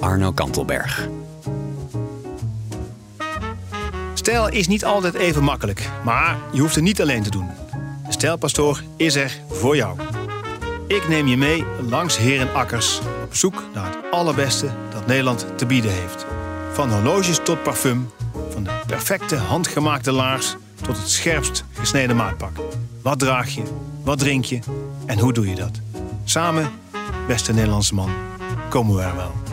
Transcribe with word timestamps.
Arno 0.00 0.32
Kantelberg. 0.32 1.08
Stijl 4.14 4.48
is 4.48 4.66
niet 4.66 4.84
altijd 4.84 5.14
even 5.14 5.42
makkelijk, 5.42 5.88
maar 6.04 6.38
je 6.52 6.60
hoeft 6.60 6.74
het 6.74 6.84
niet 6.84 7.00
alleen 7.00 7.22
te 7.22 7.30
doen. 7.30 7.48
De 8.06 8.12
Stijlpastoor 8.12 8.82
is 8.96 9.14
er 9.14 9.40
voor 9.50 9.76
jou. 9.76 9.98
Ik 10.86 11.08
neem 11.08 11.26
je 11.26 11.36
mee 11.36 11.64
langs 11.88 12.18
herenakkers 12.18 13.00
op 13.24 13.34
zoek 13.34 13.62
naar 13.74 13.86
het 13.86 13.96
allerbeste 14.10 14.70
dat 14.90 15.06
Nederland 15.06 15.46
te 15.56 15.66
bieden 15.66 15.92
heeft. 15.92 16.26
Van 16.72 16.92
horloges 16.92 17.40
tot 17.42 17.62
parfum, 17.62 18.10
van 18.50 18.64
de 18.64 18.70
perfecte 18.86 19.36
handgemaakte 19.36 20.12
laars 20.12 20.56
tot 20.82 20.96
het 20.96 21.08
scherpst 21.08 21.64
gesneden 21.72 22.16
maatpak. 22.16 22.56
Wat 23.02 23.18
draag 23.18 23.48
je, 23.48 23.62
wat 24.04 24.18
drink 24.18 24.44
je 24.44 24.58
en 25.06 25.18
hoe 25.18 25.32
doe 25.32 25.48
je 25.48 25.54
dat? 25.54 25.80
Samen, 26.24 26.70
beste 27.26 27.52
Nederlandse 27.52 27.94
man, 27.94 28.10
komen 28.68 28.96
we 28.96 29.02
er 29.02 29.16
wel. 29.16 29.45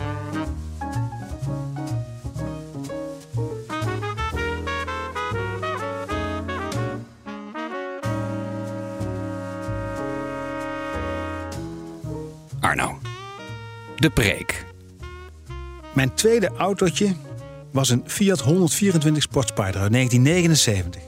De 14.04 14.10
preek. 14.10 14.64
Mijn 15.94 16.14
tweede 16.14 16.50
autootje 16.58 17.14
was 17.72 17.90
een 17.90 18.02
Fiat 18.06 18.40
124 18.40 19.22
Sportspider 19.22 19.80
uit 19.80 19.92
1979. 19.92 21.02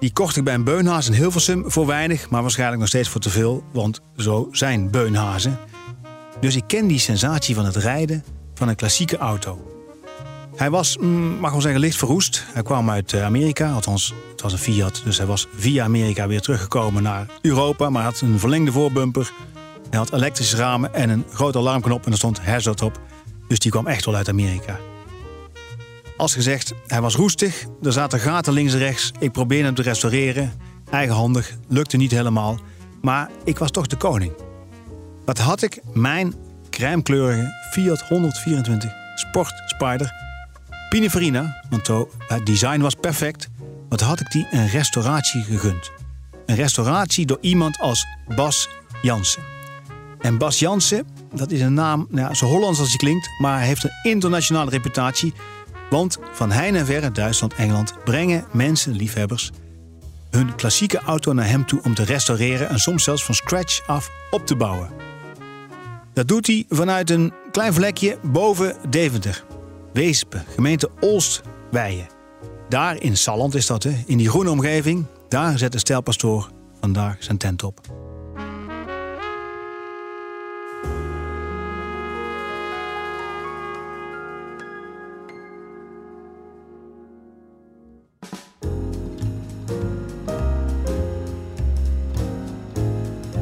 Die 0.00 0.12
kocht 0.12 0.36
ik 0.36 0.44
bij 0.44 0.54
een 0.54 0.64
beunhaas 0.64 1.06
in 1.06 1.12
Hilversum 1.12 1.70
voor 1.70 1.86
weinig, 1.86 2.30
maar 2.30 2.42
waarschijnlijk 2.42 2.80
nog 2.80 2.88
steeds 2.88 3.08
voor 3.08 3.20
te 3.20 3.30
veel, 3.30 3.64
want 3.72 4.00
zo 4.16 4.48
zijn 4.52 4.90
beunhazen. 4.90 5.58
Dus 6.40 6.56
ik 6.56 6.64
ken 6.66 6.86
die 6.86 6.98
sensatie 6.98 7.54
van 7.54 7.64
het 7.64 7.76
rijden 7.76 8.24
van 8.54 8.68
een 8.68 8.76
klassieke 8.76 9.16
auto. 9.16 9.70
Hij 10.56 10.70
was, 10.70 10.96
mm, 10.98 11.38
mag 11.38 11.52
wel 11.52 11.60
zeggen, 11.60 11.80
licht 11.80 11.96
verroest. 11.96 12.44
Hij 12.52 12.62
kwam 12.62 12.90
uit 12.90 13.12
eh, 13.12 13.24
Amerika, 13.24 13.72
althans, 13.72 14.14
het 14.30 14.40
was 14.40 14.52
een 14.52 14.58
Fiat, 14.58 15.02
dus 15.04 15.16
hij 15.16 15.26
was 15.26 15.46
via 15.56 15.84
Amerika 15.84 16.26
weer 16.26 16.40
teruggekomen 16.40 17.02
naar 17.02 17.26
Europa, 17.40 17.90
maar 17.90 18.02
had 18.02 18.20
een 18.20 18.38
verlengde 18.38 18.72
voorbumper. 18.72 19.32
Hij 19.94 20.02
had 20.02 20.12
elektrische 20.12 20.56
ramen 20.56 20.94
en 20.94 21.10
een 21.10 21.24
grote 21.32 21.58
alarmknop 21.58 22.06
en 22.06 22.12
er 22.12 22.18
stond 22.18 22.40
hazard 22.40 22.82
op. 22.82 23.00
Dus 23.48 23.58
die 23.58 23.70
kwam 23.70 23.86
echt 23.86 24.04
wel 24.04 24.14
uit 24.14 24.28
Amerika. 24.28 24.78
Als 26.16 26.34
gezegd, 26.34 26.72
hij 26.86 27.00
was 27.00 27.14
roestig, 27.14 27.64
er 27.82 27.92
zaten 27.92 28.20
gaten 28.20 28.52
links 28.52 28.72
en 28.72 28.78
rechts. 28.78 29.12
Ik 29.18 29.32
probeerde 29.32 29.64
hem 29.64 29.74
te 29.74 29.82
restaureren. 29.82 30.52
Eigenhandig, 30.90 31.56
lukte 31.68 31.96
niet 31.96 32.10
helemaal. 32.10 32.58
Maar 33.02 33.30
ik 33.44 33.58
was 33.58 33.70
toch 33.70 33.86
de 33.86 33.96
koning. 33.96 34.32
Wat 35.24 35.38
had 35.38 35.62
ik? 35.62 35.80
Mijn 35.92 36.34
crèmekleurige 36.70 37.52
Fiat 37.70 38.08
124 38.08 38.92
Sport 39.14 39.62
Spider. 39.66 40.12
Pininfarina, 40.88 41.64
want 41.70 41.86
het 42.28 42.46
design 42.46 42.80
was 42.80 42.94
perfect. 42.94 43.48
Wat 43.88 44.00
had 44.00 44.20
ik 44.20 44.30
die 44.30 44.46
een 44.50 44.68
restauratie 44.68 45.42
gegund? 45.42 45.90
Een 46.46 46.56
restauratie 46.56 47.26
door 47.26 47.38
iemand 47.40 47.78
als 47.78 48.06
Bas 48.36 48.68
Jansen. 49.02 49.53
En 50.24 50.38
Bas 50.38 50.58
Jansen, 50.58 51.06
dat 51.34 51.50
is 51.50 51.60
een 51.60 51.74
naam, 51.74 52.06
nou, 52.10 52.34
zo 52.34 52.46
Hollands 52.46 52.78
als 52.78 52.88
hij 52.88 52.96
klinkt, 52.96 53.28
maar 53.38 53.60
heeft 53.60 53.84
een 53.84 53.90
internationale 54.02 54.70
reputatie. 54.70 55.32
Want 55.90 56.18
van 56.32 56.50
heine 56.50 56.78
en 56.78 56.86
verre, 56.86 57.12
Duitsland, 57.12 57.54
Engeland, 57.54 57.94
brengen 58.04 58.44
mensen, 58.52 58.96
liefhebbers, 58.96 59.50
hun 60.30 60.54
klassieke 60.54 60.98
auto 60.98 61.32
naar 61.32 61.48
hem 61.48 61.66
toe 61.66 61.80
om 61.82 61.94
te 61.94 62.02
restaureren 62.02 62.68
en 62.68 62.78
soms 62.78 63.04
zelfs 63.04 63.24
van 63.24 63.34
scratch 63.34 63.86
af 63.86 64.10
op 64.30 64.46
te 64.46 64.56
bouwen. 64.56 64.90
Dat 66.12 66.28
doet 66.28 66.46
hij 66.46 66.64
vanuit 66.68 67.10
een 67.10 67.32
klein 67.50 67.74
vlekje 67.74 68.18
boven 68.22 68.76
Deventer. 68.88 69.44
Weespen, 69.92 70.44
gemeente 70.54 70.90
Olstweijen. 71.00 72.06
Daar 72.68 73.02
in 73.02 73.16
Salland 73.16 73.54
is 73.54 73.66
dat, 73.66 73.82
hè, 73.82 74.02
in 74.06 74.18
die 74.18 74.28
groene 74.28 74.50
omgeving, 74.50 75.04
daar 75.28 75.58
zet 75.58 75.72
de 75.72 75.78
stijlpastoor 75.78 76.50
vandaag 76.80 77.16
zijn 77.18 77.38
tent 77.38 77.62
op. 77.62 78.03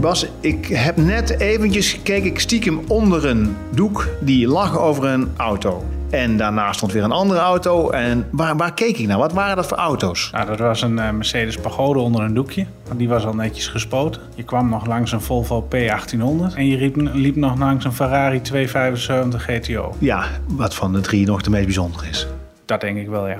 Bas, 0.02 0.26
ik 0.40 0.66
heb 0.66 0.96
net 0.96 1.40
eventjes 1.40 2.02
keek 2.02 2.24
ik 2.24 2.38
stiekem 2.40 2.80
onder 2.88 3.26
een 3.26 3.56
doek 3.70 4.08
die 4.20 4.48
lag 4.48 4.78
over 4.78 5.04
een 5.04 5.30
auto. 5.36 5.84
En 6.10 6.36
daarnaast 6.36 6.76
stond 6.76 6.92
weer 6.92 7.02
een 7.02 7.12
andere 7.12 7.40
auto. 7.40 7.90
En 7.90 8.26
waar, 8.30 8.56
waar 8.56 8.74
keek 8.74 8.98
ik 8.98 9.06
naar? 9.06 9.18
Wat 9.18 9.32
waren 9.32 9.56
dat 9.56 9.66
voor 9.66 9.76
auto's? 9.76 10.30
Nou, 10.32 10.46
dat 10.46 10.58
was 10.58 10.82
een 10.82 10.96
uh, 10.96 11.10
Mercedes 11.10 11.56
Pagode 11.56 11.98
onder 11.98 12.22
een 12.22 12.34
doekje. 12.34 12.66
Die 12.96 13.08
was 13.08 13.24
al 13.24 13.34
netjes 13.34 13.66
gespoten. 13.68 14.22
Je 14.34 14.42
kwam 14.42 14.68
nog 14.68 14.86
langs 14.86 15.12
een 15.12 15.20
Volvo 15.20 15.68
P1800. 15.74 16.54
En 16.54 16.66
je 16.66 16.76
liep, 16.76 16.96
liep 16.96 17.36
nog 17.36 17.58
langs 17.58 17.84
een 17.84 17.92
Ferrari 17.92 18.40
275 18.40 19.44
GTO. 19.44 19.94
Ja, 19.98 20.24
wat 20.46 20.74
van 20.74 20.92
de 20.92 21.00
drie 21.00 21.26
nog 21.26 21.42
de 21.42 21.50
meest 21.50 21.64
bijzonder 21.64 22.08
is. 22.08 22.26
Dat 22.64 22.80
denk 22.80 22.98
ik 22.98 23.08
wel, 23.08 23.28
ja. 23.28 23.38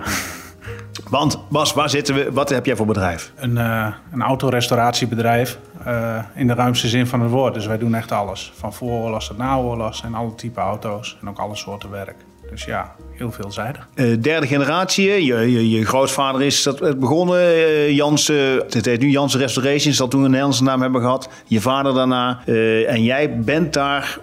Want 1.11 1.39
Bas, 1.49 1.73
waar 1.73 1.91
zitten 1.91 2.15
we? 2.15 2.33
Wat 2.33 2.49
heb 2.49 2.67
jij 2.67 2.77
voor 2.77 2.87
bedrijf? 2.87 3.33
Een, 3.37 3.57
uh, 3.57 3.87
een 4.13 4.23
autorestauratiebedrijf. 4.23 5.59
Uh, 5.87 6.19
in 6.35 6.47
de 6.47 6.55
ruimste 6.55 6.89
zin 6.89 7.07
van 7.07 7.21
het 7.21 7.31
woord. 7.31 7.55
Dus 7.55 7.67
wij 7.67 7.79
doen 7.79 7.95
echt 7.95 8.13
alles. 8.13 8.53
Van 8.55 8.73
vooroorlogs 8.73 9.27
tot 9.27 9.39
naoorlogs 9.39 10.03
en 10.03 10.15
alle 10.15 10.35
type 10.35 10.61
auto's. 10.61 11.19
En 11.21 11.29
ook 11.29 11.39
alle 11.39 11.57
soorten 11.57 11.91
werk. 11.91 12.17
Dus 12.51 12.65
ja, 12.65 12.95
heel 13.13 13.33
veelzijdig. 13.33 13.89
Uh, 13.95 14.23
derde 14.23 14.47
generatie, 14.47 15.25
je, 15.25 15.51
je, 15.53 15.71
je, 15.71 15.85
grootvader 15.85 16.43
is 16.43 16.63
dat 16.63 16.99
begonnen. 16.99 17.41
Uh, 17.41 17.91
Jansen, 17.91 18.57
het 18.69 18.85
heet 18.85 19.01
nu 19.01 19.11
Jansen 19.11 19.41
Restorations, 19.41 19.97
dat 19.97 20.11
toen 20.11 20.23
een 20.23 20.31
Nederlandse 20.31 20.63
naam 20.63 20.81
hebben 20.81 21.01
gehad. 21.01 21.29
Je 21.47 21.61
vader 21.61 21.95
daarna. 21.95 22.43
En 22.87 23.03
jij 23.03 23.39
bent 23.39 23.73
daar 23.73 24.19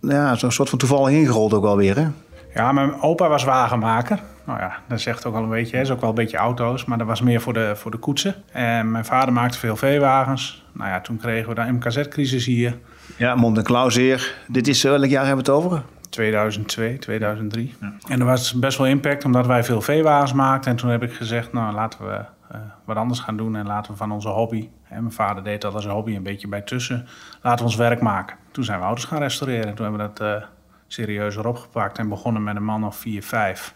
ja, 0.00 0.34
zo'n 0.34 0.52
soort 0.52 0.68
van 0.68 0.78
toevallig 0.78 1.14
ingerold 1.14 1.54
ook 1.54 1.64
alweer, 1.64 1.96
hè? 1.96 2.06
Ja, 2.54 2.72
mijn 2.72 3.02
opa 3.02 3.28
was 3.28 3.44
wagenmaker. 3.44 4.20
Nou 4.46 4.58
ja, 4.60 4.76
dat 4.88 5.00
zegt 5.00 5.26
ook 5.26 5.34
al 5.34 5.42
een 5.42 5.48
beetje. 5.48 5.72
Hij 5.72 5.84
is 5.84 5.90
ook 5.90 6.00
wel 6.00 6.08
een 6.08 6.14
beetje 6.14 6.36
auto's, 6.36 6.84
maar 6.84 6.98
dat 6.98 7.06
was 7.06 7.20
meer 7.20 7.40
voor 7.40 7.52
de, 7.52 7.72
voor 7.76 7.90
de 7.90 7.96
koetsen. 7.96 8.34
En 8.52 8.90
mijn 8.90 9.04
vader 9.04 9.32
maakte 9.32 9.58
veel 9.58 9.76
veewagens. 9.76 10.64
Nou 10.72 10.90
ja, 10.90 11.00
toen 11.00 11.16
kregen 11.16 11.48
we 11.48 11.54
de 11.54 11.72
MKZ-crisis 11.72 12.44
hier. 12.46 12.78
Ja, 13.16 13.34
Mond 13.34 13.56
en. 13.62 14.34
Dit 14.48 14.68
is, 14.68 14.82
welk 14.82 15.04
jaar 15.04 15.26
hebben 15.26 15.44
we 15.44 15.50
het 15.52 15.60
over? 15.60 15.82
2002, 16.10 16.98
2003. 16.98 17.74
Ja. 17.80 17.92
En 18.08 18.20
er 18.20 18.26
was 18.26 18.52
best 18.54 18.78
wel 18.78 18.86
impact 18.86 19.24
omdat 19.24 19.46
wij 19.46 19.64
veel 19.64 19.80
veewagens 19.80 20.32
maakten. 20.32 20.70
En 20.70 20.76
toen 20.76 20.90
heb 20.90 21.02
ik 21.02 21.12
gezegd, 21.12 21.52
nou 21.52 21.74
laten 21.74 22.06
we 22.06 22.24
uh, 22.54 22.60
wat 22.84 22.96
anders 22.96 23.20
gaan 23.20 23.36
doen 23.36 23.56
en 23.56 23.66
laten 23.66 23.92
we 23.92 23.98
van 23.98 24.12
onze 24.12 24.28
hobby... 24.28 24.68
En 24.92 25.00
mijn 25.02 25.14
vader 25.14 25.44
deed 25.44 25.60
dat 25.60 25.74
als 25.74 25.86
hobby 25.86 26.14
een 26.14 26.22
beetje 26.22 26.48
bij 26.48 26.60
tussen. 26.60 27.06
Laten 27.42 27.58
we 27.58 27.64
ons 27.64 27.76
werk 27.76 28.00
maken. 28.00 28.36
Toen 28.50 28.64
zijn 28.64 28.78
we 28.78 28.84
auto's 28.84 29.04
gaan 29.04 29.18
restaureren. 29.18 29.66
En 29.66 29.74
toen 29.74 29.84
hebben 29.84 30.06
we 30.06 30.12
dat 30.14 30.42
uh, 30.42 30.48
serieuzer 30.86 31.46
opgepakt 31.46 31.98
en 31.98 32.08
begonnen 32.08 32.42
met 32.42 32.56
een 32.56 32.64
man 32.64 32.84
of 32.84 32.96
4, 32.96 33.22
5. 33.22 33.74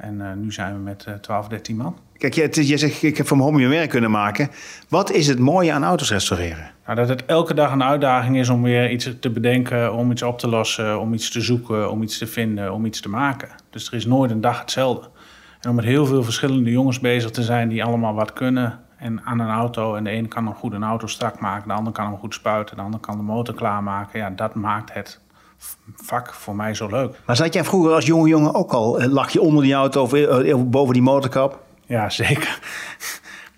En 0.00 0.14
uh, 0.14 0.32
nu 0.32 0.52
zijn 0.52 0.74
we 0.74 0.80
met 0.80 1.04
uh, 1.08 1.14
12, 1.14 1.48
13 1.48 1.76
man. 1.76 1.96
Kijk, 2.16 2.34
je, 2.34 2.66
je 2.66 2.76
zegt, 2.76 3.02
ik 3.02 3.16
heb 3.16 3.26
van 3.26 3.36
mijn 3.36 3.48
hobby 3.48 3.64
mijn 3.64 3.78
werk 3.78 3.90
kunnen 3.90 4.10
maken. 4.10 4.50
Wat 4.88 5.10
is 5.10 5.26
het 5.26 5.38
mooie 5.38 5.72
aan 5.72 5.84
auto's 5.84 6.10
restaureren? 6.10 6.70
Nou, 6.84 6.96
dat 6.96 7.08
het 7.08 7.24
elke 7.24 7.54
dag 7.54 7.72
een 7.72 7.82
uitdaging 7.82 8.38
is 8.38 8.48
om 8.48 8.62
weer 8.62 8.90
iets 8.90 9.10
te 9.20 9.30
bedenken, 9.30 9.94
om 9.94 10.10
iets 10.10 10.22
op 10.22 10.38
te 10.38 10.48
lossen, 10.48 11.00
om 11.00 11.14
iets 11.14 11.30
te 11.30 11.40
zoeken, 11.40 11.90
om 11.90 12.02
iets 12.02 12.18
te 12.18 12.26
vinden, 12.26 12.72
om 12.72 12.84
iets 12.84 13.00
te 13.00 13.08
maken. 13.08 13.48
Dus 13.70 13.86
er 13.86 13.94
is 13.94 14.06
nooit 14.06 14.30
een 14.30 14.40
dag 14.40 14.60
hetzelfde. 14.60 15.08
En 15.60 15.70
om 15.70 15.76
met 15.76 15.84
heel 15.84 16.06
veel 16.06 16.22
verschillende 16.22 16.70
jongens 16.70 17.00
bezig 17.00 17.30
te 17.30 17.42
zijn 17.42 17.68
die 17.68 17.84
allemaal 17.84 18.14
wat 18.14 18.32
kunnen 18.32 18.80
en 18.96 19.22
aan 19.24 19.40
een 19.40 19.50
auto. 19.50 19.94
En 19.94 20.04
de 20.04 20.10
ene 20.10 20.28
kan 20.28 20.46
een 20.46 20.54
goed 20.54 20.72
een 20.72 20.84
auto 20.84 21.06
strak 21.06 21.40
maken, 21.40 21.68
de 21.68 21.74
ander 21.74 21.92
kan 21.92 22.06
hem 22.06 22.18
goed 22.18 22.34
spuiten, 22.34 22.76
de 22.76 22.82
ander 22.82 23.00
kan 23.00 23.16
de 23.16 23.22
motor 23.22 23.54
klaarmaken. 23.54 24.18
Ja, 24.18 24.30
dat 24.30 24.54
maakt 24.54 24.92
het 24.92 25.20
vak 25.96 26.34
voor 26.34 26.56
mij 26.56 26.74
zo 26.74 26.86
leuk. 26.88 27.14
Maar 27.26 27.36
zat 27.36 27.54
jij 27.54 27.64
vroeger 27.64 27.92
als 27.92 28.06
jonge 28.06 28.28
jongen 28.28 28.54
ook 28.54 28.72
al, 28.72 29.08
lag 29.08 29.30
je 29.30 29.40
onder 29.40 29.62
die 29.62 29.72
auto 29.74 30.02
of 30.02 30.66
boven 30.66 30.92
die 30.92 31.02
motorkap? 31.02 31.58
Ja, 31.86 32.08
zeker. 32.24 32.58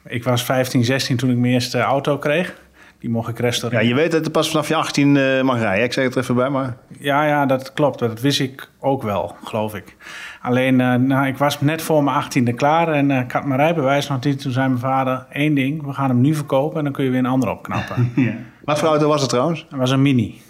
Ik 0.06 0.24
was 0.24 0.44
15, 0.44 0.84
16 0.84 1.16
toen 1.16 1.30
ik 1.30 1.36
mijn 1.36 1.52
eerste 1.52 1.80
auto 1.80 2.18
kreeg. 2.18 2.60
Die 2.98 3.10
mocht 3.10 3.28
ik 3.28 3.38
Ja, 3.38 3.44
restaureren. 3.44 3.86
je 3.86 3.94
weet 3.94 4.12
dat 4.12 4.24
het 4.24 4.32
pas 4.32 4.50
vanaf 4.50 4.68
je 4.68 4.74
18 4.74 5.16
eh, 5.16 5.42
mag 5.42 5.58
rijden. 5.58 5.84
Ik 5.84 5.92
zeg 5.92 6.04
het 6.04 6.14
er 6.14 6.20
even 6.22 6.34
bij, 6.34 6.48
maar... 6.50 6.76
Ja, 6.98 7.24
ja, 7.26 7.46
dat 7.46 7.72
klopt. 7.72 7.98
Dat 7.98 8.20
wist 8.20 8.40
ik 8.40 8.68
ook 8.80 9.02
wel, 9.02 9.36
geloof 9.44 9.74
ik. 9.74 9.96
Alleen, 10.42 10.80
eh, 10.80 10.94
nou, 10.94 11.26
ik 11.26 11.36
was 11.36 11.60
net 11.60 11.82
voor 11.82 12.04
mijn 12.04 12.16
achttiende 12.16 12.52
klaar 12.52 12.88
en 12.88 13.10
eh, 13.10 13.18
ik 13.20 13.32
had 13.32 13.44
mijn 13.44 13.60
rijbewijs 13.60 14.08
nog 14.08 14.24
niet. 14.24 14.40
Toen 14.42 14.52
zei 14.52 14.68
mijn 14.68 14.80
vader, 14.80 15.26
één 15.30 15.54
ding, 15.54 15.86
we 15.86 15.92
gaan 15.92 16.08
hem 16.08 16.20
nu 16.20 16.34
verkopen 16.34 16.78
en 16.78 16.84
dan 16.84 16.92
kun 16.92 17.04
je 17.04 17.10
weer 17.10 17.18
een 17.18 17.26
ander 17.26 17.50
opknappen. 17.50 18.12
Wat 18.64 18.78
voor 18.78 18.88
auto 18.88 19.08
was 19.08 19.20
het 19.20 19.30
trouwens? 19.30 19.66
Dat 19.70 19.78
was 19.78 19.90
een 19.90 20.02
mini, 20.02 20.40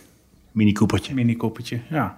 Mini 0.52 0.72
Coopertje. 0.72 1.14
mini 1.14 1.36
koepertje, 1.36 1.80
ja. 1.88 2.16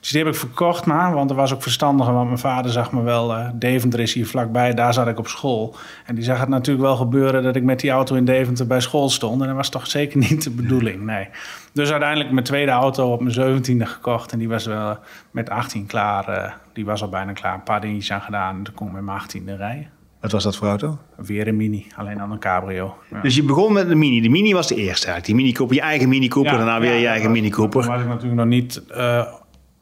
Dus 0.00 0.12
die 0.12 0.24
heb 0.24 0.32
ik 0.32 0.38
verkocht 0.38 0.86
maar, 0.86 1.14
want 1.14 1.28
dat 1.28 1.36
was 1.36 1.54
ook 1.54 1.62
verstandiger. 1.62 2.12
Want 2.12 2.26
mijn 2.26 2.38
vader 2.38 2.72
zag 2.72 2.92
me 2.92 3.02
wel, 3.02 3.34
eh, 3.34 3.48
Deventer 3.54 4.00
is 4.00 4.14
hier 4.14 4.26
vlakbij, 4.26 4.74
daar 4.74 4.94
zat 4.94 5.08
ik 5.08 5.18
op 5.18 5.28
school. 5.28 5.76
En 6.06 6.14
die 6.14 6.24
zag 6.24 6.40
het 6.40 6.48
natuurlijk 6.48 6.84
wel 6.86 6.96
gebeuren 6.96 7.42
dat 7.42 7.56
ik 7.56 7.62
met 7.62 7.80
die 7.80 7.90
auto 7.90 8.14
in 8.14 8.24
Deventer 8.24 8.66
bij 8.66 8.80
school 8.80 9.08
stond. 9.08 9.40
En 9.40 9.46
dat 9.46 9.56
was 9.56 9.68
toch 9.68 9.86
zeker 9.86 10.18
niet 10.18 10.42
de 10.42 10.50
bedoeling, 10.50 11.02
nee. 11.02 11.28
Dus 11.72 11.90
uiteindelijk 11.90 12.30
mijn 12.30 12.44
tweede 12.44 12.70
auto 12.70 13.12
op 13.12 13.20
mijn 13.20 13.34
zeventiende 13.34 13.86
gekocht. 13.86 14.32
En 14.32 14.38
die 14.38 14.48
was 14.48 14.66
wel 14.66 14.98
met 15.30 15.50
18 15.50 15.86
klaar, 15.86 16.28
eh, 16.28 16.52
die 16.72 16.84
was 16.84 17.02
al 17.02 17.08
bijna 17.08 17.32
klaar. 17.32 17.54
Een 17.54 17.62
paar 17.62 17.80
dingetjes 17.80 18.12
aan 18.12 18.20
gedaan 18.20 18.56
en 18.56 18.62
toen 18.62 18.74
kon 18.74 18.86
ik 18.86 18.92
met 18.92 19.02
mijn 19.02 19.16
achttiende 19.16 19.56
rijden. 19.56 19.88
Wat 20.24 20.32
was 20.32 20.42
dat 20.42 20.56
voor 20.56 20.68
auto? 20.68 20.98
Weer 21.16 21.48
een 21.48 21.56
mini, 21.56 21.86
alleen 21.96 22.18
dan 22.18 22.30
een 22.30 22.38
cabrio. 22.38 22.96
Ja. 23.10 23.20
Dus 23.20 23.34
je 23.34 23.42
begon 23.42 23.72
met 23.72 23.88
de 23.88 23.94
Mini. 23.94 24.20
De 24.20 24.28
Mini 24.28 24.52
was 24.52 24.66
de 24.66 24.74
eerste 24.74 25.06
eigenlijk. 25.06 25.26
Die 25.26 25.34
Mini 25.34 25.52
Cooper, 25.52 25.76
je 25.76 25.82
eigen 25.82 26.08
Mini 26.08 26.28
Cooper. 26.28 26.52
Ja, 26.52 26.58
daarna 26.58 26.80
weer 26.80 26.94
je 26.94 27.06
eigen 27.06 27.30
Mini 27.30 27.50
Toen 27.50 27.56
Cooper. 27.56 27.90
was 27.90 28.00
ik 28.00 28.06
natuurlijk 28.06 28.34
nog 28.34 28.46
niet 28.46 28.86
eh, 28.86 29.32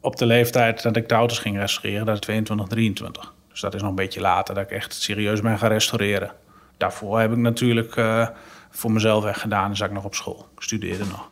op 0.01 0.17
de 0.17 0.27
leeftijd 0.27 0.83
dat 0.83 0.97
ik 0.97 1.09
de 1.09 1.15
auto's 1.15 1.39
ging 1.39 1.59
restaureren. 1.59 2.07
Dat 2.07 2.15
is 2.15 2.21
22, 2.21 2.67
23. 2.67 3.33
Dus 3.51 3.61
dat 3.61 3.75
is 3.75 3.81
nog 3.81 3.91
een 3.91 3.97
beetje 3.97 4.21
later 4.21 4.55
dat 4.55 4.65
ik 4.65 4.71
echt 4.71 4.95
serieus 4.95 5.41
ben 5.41 5.59
gaan 5.59 5.71
restaureren. 5.71 6.33
Daarvoor 6.77 7.21
heb 7.21 7.33
ik 7.33 7.39
natuurlijk 7.39 7.97
eh, 7.97 8.29
voor 8.71 8.93
mezelf 8.93 9.25
echt 9.25 9.41
gedaan 9.41 9.71
en 9.71 9.77
zat 9.77 9.89
ik 9.89 9.95
nog 9.95 10.05
op 10.05 10.15
school. 10.15 10.49
Ik 10.57 10.63
studeerde 10.63 11.05
nog. 11.05 11.29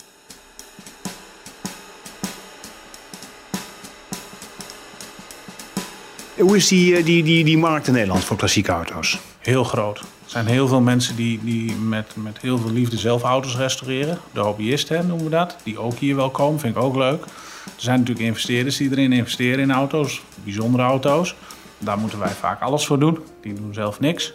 Hoe 6.41 6.57
is 6.57 6.69
die, 6.69 6.97
eh, 6.97 7.05
die, 7.05 7.23
die, 7.23 7.45
die 7.45 7.59
markt 7.59 7.87
in 7.87 7.93
Nederland 7.93 8.25
voor 8.25 8.37
klassieke 8.37 8.73
auto's? 8.73 9.19
Heel 9.39 9.65
groot. 9.65 9.99
Er 9.99 10.05
zijn 10.27 10.47
heel 10.47 10.69
veel 10.69 10.81
mensen 10.81 11.17
die, 11.17 11.41
die 11.43 11.75
met, 11.75 12.07
met 12.15 12.39
heel 12.41 12.59
veel 12.59 12.71
liefde 12.71 12.99
zelf 12.99 13.23
auto's 13.23 13.57
restaureren. 13.57 14.19
De 14.33 14.41
hobbyisten 14.41 15.07
noemen 15.07 15.25
we 15.25 15.31
dat. 15.31 15.57
Die 15.63 15.79
ook 15.79 15.95
hier 15.99 16.17
wel 16.17 16.31
komen, 16.31 16.61
vind 16.61 16.77
ik 16.77 16.83
ook 16.83 16.97
leuk. 16.97 17.23
Er 17.65 17.71
zijn 17.77 17.99
natuurlijk 17.99 18.27
investeerders 18.27 18.77
die 18.77 18.91
erin 18.91 19.13
investeren 19.13 19.59
in 19.59 19.71
auto's. 19.71 20.23
Bijzondere 20.45 20.83
auto's. 20.83 21.35
Daar 21.79 21.99
moeten 21.99 22.19
wij 22.19 22.29
vaak 22.29 22.61
alles 22.61 22.87
voor 22.87 22.99
doen. 22.99 23.19
Die 23.43 23.55
doen 23.55 23.75
zelf 23.75 24.01
niks. 24.01 24.33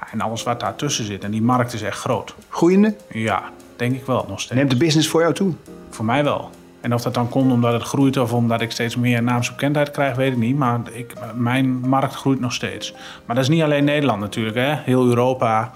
Ja, 0.00 0.12
en 0.12 0.20
alles 0.20 0.42
wat 0.42 0.60
daartussen 0.60 1.04
zit. 1.04 1.24
En 1.24 1.30
die 1.30 1.42
markt 1.42 1.72
is 1.72 1.82
echt 1.82 1.98
groot. 1.98 2.34
Groeiende? 2.48 2.96
Ja, 3.10 3.50
denk 3.76 3.94
ik 3.94 4.06
wel 4.06 4.24
nog 4.28 4.40
steeds. 4.40 4.54
Neemt 4.54 4.70
de 4.70 4.76
business 4.76 5.08
voor 5.08 5.20
jou 5.20 5.34
toe? 5.34 5.52
Voor 5.90 6.04
mij 6.04 6.24
wel. 6.24 6.50
En 6.84 6.94
of 6.94 7.02
dat 7.02 7.14
dan 7.14 7.28
komt 7.28 7.52
omdat 7.52 7.72
het 7.72 7.82
groeit 7.82 8.16
of 8.16 8.32
omdat 8.32 8.60
ik 8.60 8.70
steeds 8.70 8.96
meer 8.96 9.22
naamsbekendheid 9.22 9.90
krijg, 9.90 10.16
weet 10.16 10.32
ik 10.32 10.38
niet. 10.38 10.56
Maar 10.56 10.80
ik, 10.92 11.12
mijn 11.34 11.78
markt 11.78 12.14
groeit 12.14 12.40
nog 12.40 12.52
steeds. 12.52 12.92
Maar 13.26 13.36
dat 13.36 13.44
is 13.44 13.50
niet 13.50 13.62
alleen 13.62 13.84
Nederland 13.84 14.20
natuurlijk. 14.20 14.56
Hè. 14.56 14.74
Heel 14.74 15.06
Europa 15.06 15.70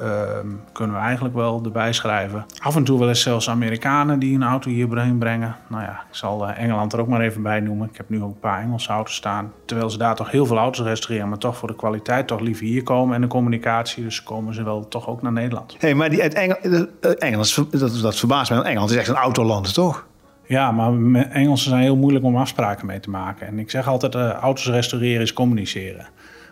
ehm, 0.00 0.46
kunnen 0.72 0.96
we 0.96 1.02
eigenlijk 1.02 1.34
wel 1.34 1.60
erbij 1.64 1.92
schrijven. 1.92 2.46
Af 2.58 2.76
en 2.76 2.84
toe 2.84 2.98
wel 2.98 3.08
eens 3.08 3.22
zelfs 3.22 3.50
Amerikanen 3.50 4.18
die 4.18 4.34
een 4.34 4.42
auto 4.42 4.70
hierheen 4.70 5.18
brengen. 5.18 5.56
Nou 5.66 5.82
ja, 5.82 6.04
ik 6.10 6.16
zal 6.16 6.48
eh, 6.48 6.62
Engeland 6.62 6.92
er 6.92 7.00
ook 7.00 7.08
maar 7.08 7.20
even 7.20 7.42
bij 7.42 7.60
noemen. 7.60 7.88
Ik 7.88 7.96
heb 7.96 8.08
nu 8.08 8.22
ook 8.22 8.34
een 8.34 8.40
paar 8.40 8.60
Engelse 8.60 8.90
auto's 8.90 9.14
staan. 9.14 9.52
Terwijl 9.64 9.90
ze 9.90 9.98
daar 9.98 10.14
toch 10.14 10.30
heel 10.30 10.46
veel 10.46 10.58
auto's 10.58 10.86
restaureren, 10.86 11.28
maar 11.28 11.38
toch 11.38 11.56
voor 11.56 11.68
de 11.68 11.76
kwaliteit 11.76 12.26
toch 12.26 12.40
liever 12.40 12.66
hier 12.66 12.82
komen 12.82 13.14
en 13.14 13.20
de 13.20 13.26
communicatie. 13.26 14.04
Dus 14.04 14.22
komen 14.22 14.54
ze 14.54 14.62
wel 14.62 14.88
toch 14.88 15.08
ook 15.08 15.22
naar 15.22 15.32
Nederland. 15.32 15.76
hey, 15.78 15.94
maar 15.94 16.10
die, 16.10 16.22
Engel, 16.22 16.56
eh, 17.00 17.10
Engeland, 17.18 17.70
dat, 17.70 18.00
dat 18.02 18.16
verbaast 18.16 18.50
mij. 18.50 18.62
Engeland 18.62 18.90
is 18.90 18.96
echt 18.96 19.08
een 19.08 19.14
autoland, 19.14 19.74
toch? 19.74 20.10
Ja, 20.46 20.70
maar 20.72 20.92
Engelsen 21.30 21.70
zijn 21.70 21.82
heel 21.82 21.96
moeilijk 21.96 22.24
om 22.24 22.36
afspraken 22.36 22.86
mee 22.86 23.00
te 23.00 23.10
maken. 23.10 23.46
En 23.46 23.58
ik 23.58 23.70
zeg 23.70 23.88
altijd, 23.88 24.14
eh, 24.14 24.30
auto's 24.30 24.66
restaureren 24.66 25.22
is 25.22 25.32
communiceren. 25.32 26.06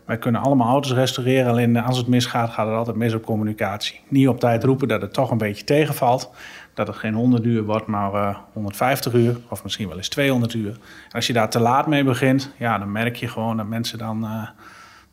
Wij 0.04 0.18
kunnen 0.18 0.40
allemaal 0.40 0.68
auto's 0.68 0.92
restaureren, 0.92 1.50
alleen 1.50 1.76
als 1.76 1.96
het 1.96 2.06
misgaat, 2.06 2.50
gaat 2.50 2.66
het 2.66 2.76
altijd 2.76 2.96
mis 2.96 3.14
op 3.14 3.24
communicatie. 3.24 4.00
Niet 4.08 4.28
op 4.28 4.40
tijd 4.40 4.64
roepen 4.64 4.88
dat 4.88 5.00
het 5.00 5.12
toch 5.12 5.30
een 5.30 5.38
beetje 5.38 5.64
tegenvalt. 5.64 6.30
Dat 6.74 6.86
het 6.86 6.96
geen 6.96 7.14
100 7.14 7.44
uur 7.44 7.64
wordt, 7.64 7.86
maar 7.86 8.14
eh, 8.14 8.36
150 8.52 9.12
uur. 9.12 9.36
Of 9.48 9.62
misschien 9.62 9.88
wel 9.88 9.96
eens 9.96 10.08
200 10.08 10.54
uur. 10.54 10.76
Als 11.10 11.26
je 11.26 11.32
daar 11.32 11.50
te 11.50 11.60
laat 11.60 11.86
mee 11.86 12.04
begint, 12.04 12.52
ja, 12.56 12.78
dan 12.78 12.92
merk 12.92 13.16
je 13.16 13.28
gewoon 13.28 13.56
dat 13.56 13.66
mensen 13.66 13.98
dan... 13.98 14.24
eh, 14.24 14.48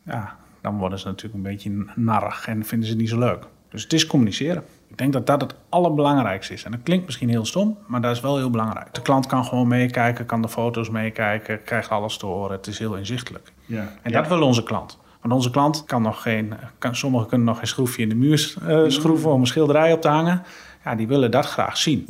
ja, 0.02 0.36
dan 0.60 0.78
worden 0.78 0.98
ze 0.98 1.06
natuurlijk 1.06 1.34
een 1.34 1.50
beetje 1.50 1.86
narrig 1.94 2.48
en 2.48 2.64
vinden 2.64 2.86
ze 2.86 2.92
het 2.92 3.00
niet 3.00 3.10
zo 3.10 3.18
leuk. 3.18 3.46
Dus 3.68 3.82
het 3.82 3.92
is 3.92 4.06
communiceren. 4.06 4.64
Ik 4.88 4.98
denk 4.98 5.12
dat 5.12 5.26
dat 5.26 5.40
het 5.40 5.54
allerbelangrijkste 5.68 6.52
is. 6.52 6.64
En 6.64 6.70
dat 6.70 6.80
klinkt 6.82 7.04
misschien 7.06 7.28
heel 7.28 7.44
stom, 7.44 7.78
maar 7.86 8.00
dat 8.00 8.16
is 8.16 8.20
wel 8.20 8.36
heel 8.36 8.50
belangrijk. 8.50 8.94
De 8.94 9.02
klant 9.02 9.26
kan 9.26 9.44
gewoon 9.44 9.68
meekijken, 9.68 10.26
kan 10.26 10.42
de 10.42 10.48
foto's 10.48 10.90
meekijken, 10.90 11.62
krijgt 11.64 11.90
alles 11.90 12.16
te 12.16 12.26
horen. 12.26 12.56
Het 12.56 12.66
is 12.66 12.78
heel 12.78 12.94
inzichtelijk. 12.94 13.52
Ja. 13.66 13.92
En 14.02 14.12
dat 14.12 14.28
wil 14.28 14.42
onze 14.42 14.62
klant. 14.62 14.98
Want 15.20 15.34
onze 15.34 15.50
klant 15.50 15.84
kan 15.84 16.02
nog 16.02 16.22
geen, 16.22 16.54
kan, 16.78 16.96
sommigen 16.96 17.28
kunnen 17.28 17.46
nog 17.46 17.58
geen 17.58 17.66
schroefje 17.66 18.02
in 18.02 18.08
de 18.08 18.14
muur 18.14 18.54
eh, 18.66 18.84
schroeven 18.86 19.30
om 19.30 19.40
een 19.40 19.46
schilderij 19.46 19.92
op 19.92 20.00
te 20.00 20.08
hangen. 20.08 20.42
Ja, 20.88 20.94
die 20.94 21.08
willen 21.08 21.30
dat 21.30 21.46
graag 21.46 21.76
zien. 21.76 22.04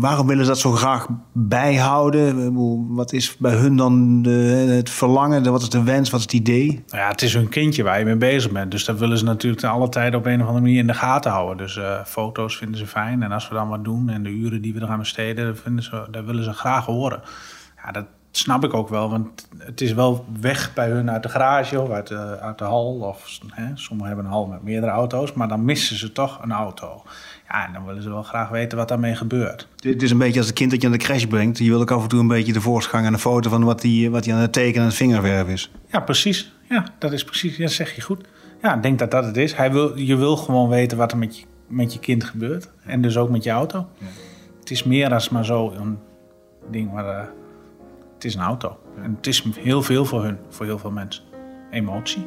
Waarom 0.00 0.26
willen 0.26 0.44
ze 0.44 0.50
dat 0.50 0.58
zo 0.58 0.72
graag 0.72 1.06
bijhouden? 1.32 2.54
Wat 2.94 3.12
is 3.12 3.36
bij 3.36 3.54
hun 3.54 3.76
dan 3.76 4.22
de, 4.22 4.30
het 4.76 4.90
verlangen? 4.90 5.50
Wat 5.50 5.62
is 5.62 5.68
de 5.68 5.82
wens? 5.82 6.10
Wat 6.10 6.18
is 6.18 6.26
het 6.26 6.34
idee? 6.34 6.84
Nou 6.86 7.02
ja, 7.02 7.08
het 7.08 7.22
is 7.22 7.34
hun 7.34 7.48
kindje 7.48 7.82
waar 7.82 7.98
je 7.98 8.04
mee 8.04 8.16
bezig 8.16 8.52
bent. 8.52 8.70
Dus 8.70 8.84
dat 8.84 8.98
willen 8.98 9.18
ze 9.18 9.24
natuurlijk 9.24 9.60
te 9.60 9.68
alle 9.68 9.88
tijden 9.88 10.18
op 10.18 10.26
een 10.26 10.40
of 10.40 10.46
andere 10.46 10.60
manier 10.60 10.78
in 10.78 10.86
de 10.86 10.94
gaten 10.94 11.30
houden. 11.30 11.56
Dus 11.56 11.76
eh, 11.76 12.04
foto's 12.04 12.56
vinden 12.56 12.78
ze 12.78 12.86
fijn. 12.86 13.22
En 13.22 13.32
als 13.32 13.48
we 13.48 13.54
dan 13.54 13.68
wat 13.68 13.84
doen 13.84 14.08
en 14.08 14.22
de 14.22 14.30
uren 14.30 14.62
die 14.62 14.74
we 14.74 14.80
eraan 14.82 14.98
besteden, 14.98 15.56
vinden 15.56 15.84
ze, 15.84 16.06
dat 16.10 16.24
willen 16.24 16.44
ze 16.44 16.52
graag 16.52 16.86
horen. 16.86 17.20
Ja, 17.84 17.92
dat 17.92 18.04
snap 18.30 18.64
ik 18.64 18.74
ook 18.74 18.88
wel. 18.88 19.10
Want 19.10 19.48
het 19.58 19.80
is 19.80 19.92
wel 19.92 20.24
weg 20.40 20.74
bij 20.74 20.88
hun 20.88 21.10
uit 21.10 21.22
de 21.22 21.28
garage 21.28 21.80
of 21.80 21.90
uit 21.90 22.06
de, 22.06 22.38
uit 22.40 22.58
de 22.58 22.64
hal. 22.64 22.94
Of, 22.94 23.38
hè, 23.48 23.70
sommigen 23.74 24.06
hebben 24.06 24.24
een 24.24 24.36
hal 24.36 24.46
met 24.46 24.62
meerdere 24.62 24.92
auto's. 24.92 25.32
Maar 25.32 25.48
dan 25.48 25.64
missen 25.64 25.96
ze 25.96 26.12
toch 26.12 26.42
een 26.42 26.52
auto. 26.52 27.02
Ja, 27.52 27.66
en 27.66 27.72
dan 27.72 27.84
willen 27.84 28.02
ze 28.02 28.08
wel 28.08 28.22
graag 28.22 28.48
weten 28.48 28.78
wat 28.78 28.88
daarmee 28.88 29.14
gebeurt. 29.14 29.68
Het 29.76 30.02
is 30.02 30.10
een 30.10 30.18
beetje 30.18 30.38
als 30.38 30.48
een 30.48 30.54
kind 30.54 30.70
dat 30.70 30.80
je 30.80 30.86
aan 30.86 30.92
de 30.92 30.98
crash 30.98 31.24
brengt. 31.24 31.58
Je 31.58 31.70
wil 31.70 31.80
ook 31.80 31.90
af 31.90 32.02
en 32.02 32.08
toe 32.08 32.20
een 32.20 32.28
beetje 32.28 32.52
de 32.52 32.60
voortgang 32.60 33.06
en 33.06 33.12
een 33.12 33.18
foto 33.18 33.50
van 33.50 33.64
wat 33.64 33.82
hij 33.82 34.08
wat 34.10 34.24
die 34.24 34.34
aan 34.34 34.40
het 34.40 34.52
tekenen 34.52 34.80
en 34.80 34.86
het 34.86 34.94
vingerwerf 34.94 35.48
is. 35.48 35.70
Ja, 35.86 36.00
precies. 36.00 36.52
Ja, 36.68 36.84
dat 36.98 37.12
is 37.12 37.24
precies. 37.24 37.56
Ja, 37.56 37.62
dat 37.62 37.72
zeg 37.72 37.94
je 37.94 38.02
goed. 38.02 38.26
Ja, 38.62 38.74
ik 38.74 38.82
denk 38.82 38.98
dat 38.98 39.10
dat 39.10 39.24
het 39.24 39.36
is. 39.36 39.54
Hij 39.54 39.72
wil, 39.72 39.98
je 39.98 40.16
wil 40.16 40.36
gewoon 40.36 40.68
weten 40.68 40.98
wat 40.98 41.12
er 41.12 41.18
met 41.18 41.38
je, 41.38 41.44
met 41.66 41.92
je 41.92 41.98
kind 41.98 42.24
gebeurt. 42.24 42.70
En 42.84 43.02
dus 43.02 43.16
ook 43.16 43.30
met 43.30 43.44
je 43.44 43.50
auto. 43.50 43.88
Het 44.60 44.70
is 44.70 44.84
meer 44.84 45.08
dan 45.08 45.20
maar 45.30 45.44
zo 45.44 45.70
een 45.70 45.98
ding, 46.70 46.92
maar 46.92 47.06
eh, 47.06 47.26
het 48.14 48.24
is 48.24 48.34
een 48.34 48.40
auto. 48.40 48.78
En 49.02 49.14
het 49.16 49.26
is 49.26 49.44
heel 49.58 49.82
veel 49.82 50.04
voor 50.04 50.24
hun, 50.24 50.38
voor 50.48 50.66
heel 50.66 50.78
veel 50.78 50.90
mensen. 50.90 51.22
Emotie. 51.70 52.26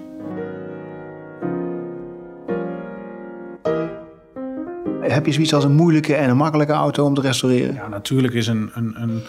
Heb 5.13 5.25
je 5.25 5.31
zoiets 5.31 5.53
als 5.53 5.63
een 5.63 5.75
moeilijke 5.75 6.15
en 6.15 6.29
een 6.29 6.37
makkelijke 6.37 6.73
auto 6.73 7.05
om 7.05 7.13
te 7.13 7.21
restaureren? 7.21 7.73
Ja, 7.73 7.87
natuurlijk 7.87 8.33
is 8.33 8.47
een... 8.47 8.71
een, 8.73 9.01
een 9.01 9.23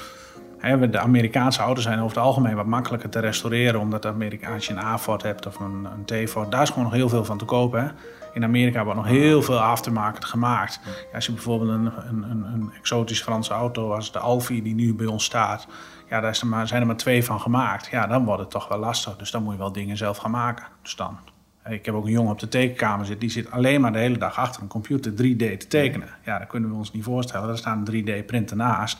de 0.90 0.98
Amerikaanse 0.98 1.60
auto's 1.60 1.82
zijn 1.82 1.98
over 1.98 2.16
het 2.16 2.26
algemeen 2.26 2.56
wat 2.56 2.66
makkelijker 2.66 3.08
te 3.08 3.18
restaureren. 3.18 3.80
Omdat 3.80 4.06
Amerika, 4.06 4.52
als 4.54 4.66
je 4.66 4.72
een 4.72 4.78
A-Ford 4.78 5.22
hebt 5.22 5.46
of 5.46 5.60
een, 5.60 5.86
een 5.96 6.24
T-Ford, 6.26 6.50
daar 6.50 6.62
is 6.62 6.68
gewoon 6.68 6.84
nog 6.84 6.92
heel 6.92 7.08
veel 7.08 7.24
van 7.24 7.38
te 7.38 7.44
kopen. 7.44 7.92
In 8.32 8.44
Amerika 8.44 8.84
wordt 8.84 8.98
nog 8.98 9.08
heel 9.08 9.42
veel 9.42 9.60
aftermarket 9.60 10.24
gemaakt. 10.24 10.80
Als 11.14 11.26
je 11.26 11.32
bijvoorbeeld 11.32 11.70
een, 11.70 11.92
een, 12.08 12.24
een, 12.30 12.72
exotisch 12.78 13.22
Franse 13.22 13.52
auto 13.52 13.92
als 13.92 14.12
de 14.12 14.18
Alfie 14.18 14.62
die 14.62 14.74
nu 14.74 14.94
bij 14.94 15.06
ons 15.06 15.24
staat... 15.24 15.66
Ja, 16.08 16.20
daar 16.20 16.38
er 16.40 16.46
maar, 16.46 16.68
zijn 16.68 16.80
er 16.80 16.86
maar 16.86 16.96
twee 16.96 17.24
van 17.24 17.40
gemaakt. 17.40 17.86
Ja, 17.86 18.06
dan 18.06 18.24
wordt 18.24 18.40
het 18.40 18.50
toch 18.50 18.68
wel 18.68 18.78
lastig. 18.78 19.16
Dus 19.16 19.30
dan 19.30 19.42
moet 19.42 19.52
je 19.52 19.58
wel 19.58 19.72
dingen 19.72 19.96
zelf 19.96 20.16
gaan 20.16 20.30
maken. 20.30 20.66
Dus 20.82 20.96
dan... 20.96 21.18
Ik 21.68 21.84
heb 21.84 21.94
ook 21.94 22.04
een 22.04 22.10
jongen 22.10 22.32
op 22.32 22.38
de 22.38 22.48
tekenkamer 22.48 23.06
zitten. 23.06 23.26
Die 23.26 23.36
zit 23.36 23.50
alleen 23.50 23.80
maar 23.80 23.92
de 23.92 23.98
hele 23.98 24.18
dag 24.18 24.38
achter 24.38 24.62
een 24.62 24.68
computer 24.68 25.12
3D 25.12 25.56
te 25.56 25.66
tekenen. 25.68 26.08
Ja, 26.24 26.38
dat 26.38 26.48
kunnen 26.48 26.70
we 26.70 26.76
ons 26.76 26.92
niet 26.92 27.04
voorstellen. 27.04 27.48
Er 27.48 27.58
staat 27.58 27.88
een 27.88 28.04
3D-printer 28.04 28.56
naast. 28.56 28.98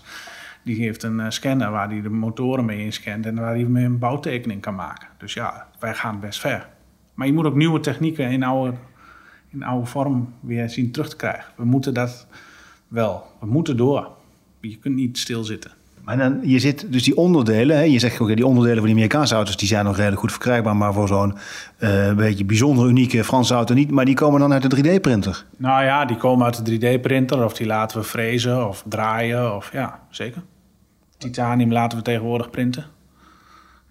Die 0.63 0.83
heeft 0.83 1.03
een 1.03 1.21
eh, 1.21 1.31
scanner 1.31 1.71
waar 1.71 1.89
hij 1.89 2.01
de 2.01 2.09
motoren 2.09 2.65
mee 2.65 2.85
inscant 2.85 3.27
en 3.27 3.35
waar 3.35 3.55
hij 3.55 3.65
mee 3.65 3.85
een 3.85 3.99
bouwtekening 3.99 4.61
kan 4.61 4.75
maken. 4.75 5.09
Dus 5.19 5.35
ja, 5.35 5.69
wij 5.79 5.95
gaan 5.95 6.21
best 6.21 6.41
ver. 6.41 6.69
Maar 7.15 7.27
je 7.27 7.33
moet 7.33 7.47
ook 7.47 7.55
nieuwe 7.55 7.81
technieken 7.81 8.31
in 8.31 8.43
oude, 8.43 8.77
in 9.49 9.63
oude 9.63 9.87
vorm 9.87 10.35
weer 10.41 10.71
zien 10.71 10.93
terug 10.93 11.09
te 11.09 11.17
krijgen. 11.17 11.53
We 11.57 11.65
moeten 11.65 11.95
dat 11.95 12.27
wel. 12.89 13.27
We 13.41 13.47
moeten 13.47 13.77
door. 13.77 14.11
Je 14.61 14.79
kunt 14.79 14.95
niet 14.95 15.19
stilzitten. 15.19 15.71
Maar 16.05 16.17
dan, 16.17 16.41
je 16.43 16.59
zit 16.59 16.93
dus 16.93 17.03
die 17.03 17.17
onderdelen, 17.17 17.77
hè, 17.77 17.83
je 17.83 17.99
zegt 17.99 18.21
ook 18.21 18.37
die 18.37 18.47
onderdelen 18.47 18.77
van 18.77 18.87
die 18.87 18.95
Amerikaanse 18.95 19.35
auto's, 19.35 19.57
die 19.57 19.69
zijn 19.69 19.85
nog 19.85 19.97
redelijk 19.97 20.21
goed 20.21 20.31
verkrijgbaar, 20.31 20.77
maar 20.77 20.93
voor 20.93 21.09
zo'n 21.09 21.37
eh, 21.79 22.15
beetje 22.15 22.45
bijzonder 22.45 22.89
unieke 22.89 23.25
Franse 23.25 23.55
auto 23.55 23.75
niet. 23.75 23.91
Maar 23.91 24.05
die 24.05 24.15
komen 24.15 24.41
dan 24.41 24.53
uit 24.53 24.71
de 24.71 24.77
3D-printer. 24.77 25.45
Nou 25.57 25.85
ja, 25.85 26.05
die 26.05 26.17
komen 26.17 26.45
uit 26.45 26.67
de 26.67 26.99
3D-printer 26.99 27.45
of 27.45 27.53
die 27.53 27.67
laten 27.67 27.99
we 27.99 28.05
frezen 28.05 28.69
of 28.69 28.85
draaien. 28.89 29.57
Of, 29.57 29.73
ja, 29.73 30.01
zeker. 30.11 30.43
Titanium 31.19 31.73
laten 31.73 31.99
we 31.99 32.05
tegenwoordig 32.05 32.51
printen. 32.51 32.85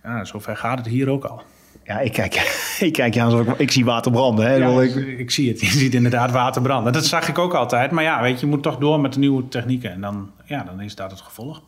Ja, 0.03 0.25
zover 0.25 0.57
gaat 0.57 0.77
het 0.77 0.87
hier 0.87 1.09
ook 1.09 1.23
al. 1.23 1.41
Ja, 1.83 1.99
ik 1.99 2.11
kijk, 2.11 2.33
ik 2.79 2.93
kijk 2.93 3.13
je 3.13 3.21
aan 3.21 3.39
ik, 3.39 3.57
ik 3.57 3.71
zie 3.71 3.85
water 3.85 4.11
branden. 4.11 4.45
Hè? 4.45 4.55
Ja, 4.55 4.81
ik, 4.81 4.95
ik 4.95 5.31
zie 5.31 5.49
het. 5.49 5.59
Je 5.59 5.67
ziet 5.67 5.93
inderdaad 5.93 6.31
water 6.31 6.61
branden. 6.61 6.93
Dat 6.93 7.05
zag 7.05 7.27
ik 7.27 7.37
ook 7.37 7.53
altijd. 7.53 7.91
Maar 7.91 8.03
ja, 8.03 8.21
weet 8.21 8.39
je, 8.39 8.45
je 8.45 8.51
moet 8.51 8.63
toch 8.63 8.77
door 8.77 8.99
met 8.99 9.13
de 9.13 9.19
nieuwe 9.19 9.47
technieken. 9.47 9.91
En 9.91 10.01
dan, 10.01 10.31
ja, 10.45 10.63
dan 10.63 10.81
is 10.81 10.95
dat 10.95 11.11
het 11.11 11.21
gevolg. 11.21 11.61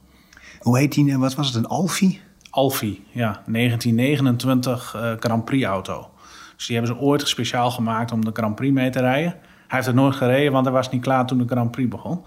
Hoe 0.65 0.77
heet 0.77 0.93
die? 0.93 1.17
Wat 1.17 1.35
was 1.35 1.47
het? 1.47 1.55
Een 1.55 1.67
Alfie? 1.67 2.21
Alfie, 2.49 3.03
ja, 3.11 3.41
1929 3.45 4.95
eh, 4.95 5.11
Grand 5.19 5.45
Prix 5.45 5.65
auto. 5.65 6.09
Dus 6.55 6.65
die 6.65 6.75
hebben 6.75 6.95
ze 6.95 7.01
ooit 7.01 7.27
speciaal 7.27 7.71
gemaakt 7.71 8.11
om 8.11 8.25
de 8.25 8.31
Grand 8.33 8.55
Prix 8.55 8.73
mee 8.73 8.89
te 8.89 8.99
rijden. 8.99 9.31
Hij 9.31 9.39
heeft 9.67 9.85
het 9.85 9.95
nooit 9.95 10.15
gereden, 10.15 10.51
want 10.51 10.65
hij 10.65 10.73
was 10.73 10.89
niet 10.89 11.01
klaar 11.01 11.25
toen 11.25 11.37
de 11.37 11.47
Grand 11.47 11.71
Prix 11.71 11.89
begon. 11.89 12.23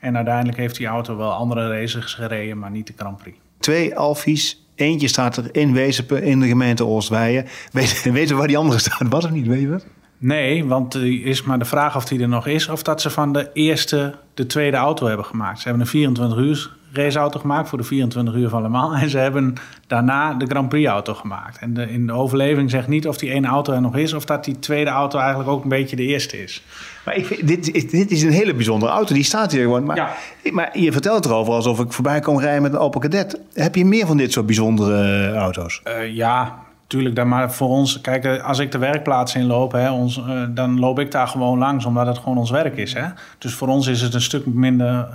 En 0.00 0.16
uiteindelijk 0.16 0.56
heeft 0.56 0.76
die 0.76 0.86
auto 0.86 1.16
wel 1.16 1.32
andere 1.32 1.68
races 1.68 2.14
gereden, 2.14 2.58
maar 2.58 2.70
niet 2.70 2.86
de 2.86 2.92
Grand 2.96 3.16
Prix. 3.16 3.38
Twee 3.58 3.96
Alfies. 3.96 4.66
Eentje 4.74 5.08
staat 5.08 5.36
er 5.36 5.56
in 5.56 5.72
Wezepen 5.72 6.22
in 6.22 6.40
de 6.40 6.48
gemeente 6.48 6.86
Oostweijen. 6.86 7.46
Weet, 7.72 8.02
weten 8.02 8.28
we 8.28 8.34
waar 8.34 8.48
die 8.48 8.58
andere 8.58 8.78
staat? 8.78 9.08
Was 9.08 9.24
of 9.24 9.30
niet? 9.30 9.46
Weet 9.46 9.60
je 9.60 9.68
dat? 9.68 9.86
Nee, 10.18 10.64
want 10.64 10.92
die 10.92 11.22
is 11.22 11.42
maar 11.42 11.58
de 11.58 11.64
vraag 11.64 11.96
of 11.96 12.04
die 12.04 12.20
er 12.20 12.28
nog 12.28 12.46
is... 12.46 12.68
of 12.68 12.82
dat 12.82 13.00
ze 13.00 13.10
van 13.10 13.32
de 13.32 13.50
eerste 13.52 14.14
de 14.34 14.46
tweede 14.46 14.76
auto 14.76 15.06
hebben 15.06 15.26
gemaakt. 15.26 15.58
Ze 15.58 15.64
hebben 15.64 15.82
een 15.82 15.90
24 15.90 16.38
uur 16.38 16.76
raceauto 16.94 17.38
gemaakt 17.40 17.68
voor 17.68 17.78
de 17.78 17.84
24 17.84 18.34
uur 18.34 18.48
van 18.48 18.62
Le 18.62 18.68
Mans... 18.68 19.00
en 19.02 19.10
ze 19.10 19.18
hebben 19.18 19.54
daarna 19.86 20.34
de 20.34 20.46
Grand 20.46 20.68
Prix 20.68 20.88
auto 20.88 21.14
gemaakt. 21.14 21.58
En 21.58 21.74
de, 21.74 21.90
in 21.90 22.06
de 22.06 22.12
overleving 22.12 22.70
zegt 22.70 22.88
niet 22.88 23.08
of 23.08 23.16
die 23.16 23.30
ene 23.30 23.46
auto 23.46 23.72
er 23.72 23.80
nog 23.80 23.96
is... 23.96 24.12
of 24.12 24.24
dat 24.24 24.44
die 24.44 24.58
tweede 24.58 24.90
auto 24.90 25.18
eigenlijk 25.18 25.48
ook 25.50 25.62
een 25.62 25.68
beetje 25.68 25.96
de 25.96 26.02
eerste 26.06 26.42
is. 26.42 26.62
Maar 27.04 27.16
ik, 27.16 27.26
vind- 27.26 27.48
dit, 27.48 27.72
is- 27.74 27.90
dit 27.90 28.10
is 28.10 28.22
een 28.22 28.30
hele 28.32 28.54
bijzondere 28.54 28.92
auto. 28.92 29.14
Die 29.14 29.24
staat 29.24 29.52
hier 29.52 29.62
gewoon. 29.62 29.84
Maar, 29.84 29.96
Ja. 29.96 30.08
maar 30.52 30.78
je 30.78 30.92
vertelt 30.92 31.24
erover 31.24 31.52
alsof 31.54 31.80
ik 31.80 31.92
voorbij 31.92 32.20
kom 32.20 32.40
rijden 32.40 32.62
met 32.62 32.72
een 32.72 32.78
Opel 32.78 33.00
Kadett. 33.00 33.38
Heb 33.54 33.74
je 33.74 33.84
meer 33.84 34.06
van 34.06 34.16
dit 34.16 34.32
soort 34.32 34.46
bijzondere 34.46 35.28
eh, 35.28 35.34
auto's? 35.36 35.80
Eh, 35.84 36.14
ja, 36.14 36.54
tuurlijk. 36.86 37.14
Dan 37.16 37.28
maar 37.28 37.52
voor 37.52 37.68
ons, 37.68 38.00
kijk, 38.00 38.24
eh, 38.24 38.44
als 38.44 38.58
ik 38.58 38.72
de 38.72 38.78
werkplaats 38.78 39.34
inloop, 39.34 39.72
hè, 39.72 39.90
ons, 39.90 40.20
dan 40.50 40.78
loop 40.78 40.98
ik 40.98 41.10
daar 41.10 41.28
gewoon 41.28 41.58
langs, 41.58 41.84
omdat 41.84 42.06
het 42.06 42.18
gewoon 42.18 42.38
ons 42.38 42.50
werk 42.50 42.76
is. 42.76 42.92
Hè? 42.94 43.04
Dus 43.38 43.54
voor 43.54 43.68
ons 43.68 43.86
is 43.86 44.00
het 44.00 44.14
een 44.14 44.20
stuk 44.20 44.46
minder 44.46 45.08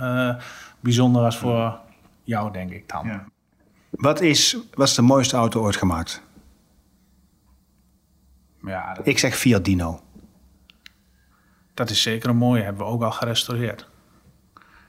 bijzonder 0.80 1.24
als 1.24 1.38
voor 1.38 1.78
jou, 2.24 2.52
denk 2.52 2.70
ik 2.70 2.88
dan. 2.88 3.22
Wat 3.90 4.20
is, 4.20 4.56
wat 4.74 4.88
is 4.88 4.94
de 4.94 5.02
mooiste 5.02 5.36
auto 5.36 5.60
ooit 5.62 5.76
gemaakt? 5.76 6.22
Ja, 8.62 8.94
dat, 8.94 9.06
Ik 9.06 9.18
zeg 9.18 9.36
Fiat 9.36 9.64
Dino. 9.64 10.00
dat 11.74 11.90
is 11.90 12.02
zeker 12.02 12.28
een 12.30 12.36
mooie. 12.36 12.62
Hebben 12.62 12.86
we 12.86 12.92
ook 12.92 13.02
al 13.02 13.10
gerestaureerd. 13.10 13.88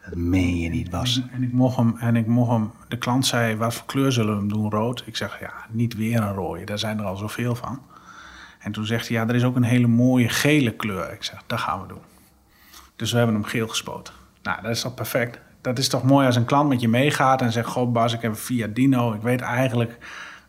Dat 0.06 0.16
meen 0.16 0.58
je 0.60 0.70
niet, 0.70 0.90
Bas. 0.90 1.22
En 1.32 1.44
ik 1.44 1.52
mocht 1.52 1.76
hem, 1.78 1.98
en 1.98 2.16
ik 2.16 2.28
mocht 2.28 2.52
hem, 2.52 2.72
de 2.88 2.98
klant 2.98 3.26
zei, 3.26 3.56
wat 3.56 3.74
voor 3.74 3.86
kleur 3.86 4.12
zullen 4.12 4.34
we 4.34 4.40
hem 4.40 4.50
doen? 4.50 4.70
Rood. 4.70 5.04
Ik 5.06 5.16
zeg, 5.16 5.40
ja, 5.40 5.54
niet 5.70 5.96
weer 5.96 6.22
een 6.22 6.34
rode. 6.34 6.64
Daar 6.64 6.80
zijn 6.80 7.00
er 7.00 7.06
al 7.06 7.16
zoveel 7.16 7.56
van. 7.56 7.82
En 8.60 8.72
toen 8.72 8.86
zegt 8.86 9.08
hij, 9.08 9.18
ja, 9.18 9.28
er 9.28 9.36
is 9.36 9.44
ook 9.44 9.56
een 9.56 9.64
hele 9.64 9.88
mooie 9.88 10.30
gele 10.30 10.76
kleur. 10.76 11.14
Ik 11.14 11.24
zeg, 11.24 11.44
dat 11.48 11.60
gaan 11.60 11.82
we 11.82 11.88
doen. 11.88 12.02
Dus 12.96 13.12
we 13.12 13.18
hebben 13.18 13.36
hem 13.36 13.44
geel 13.44 13.68
gespoten. 13.68 14.14
Nou, 14.42 14.62
dat 14.62 14.72
is 14.72 14.82
toch 14.82 14.94
perfect? 14.94 15.40
Dat 15.62 15.78
is 15.78 15.90
toch 15.90 16.04
mooi 16.04 16.26
als 16.26 16.36
een 16.36 16.46
klant 16.46 16.70
met 16.70 16.82
je 16.82 16.88
meegaat 16.88 17.42
en 17.42 17.52
zegt... 17.52 17.68
Goh 17.68 17.92
Bas, 17.92 18.14
ik 18.14 18.22
heb 18.22 18.36
Fiat 18.36 18.76
Dino. 18.76 19.14
Ik 19.14 19.22
weet 19.22 19.42
eigenlijk, 19.42 19.98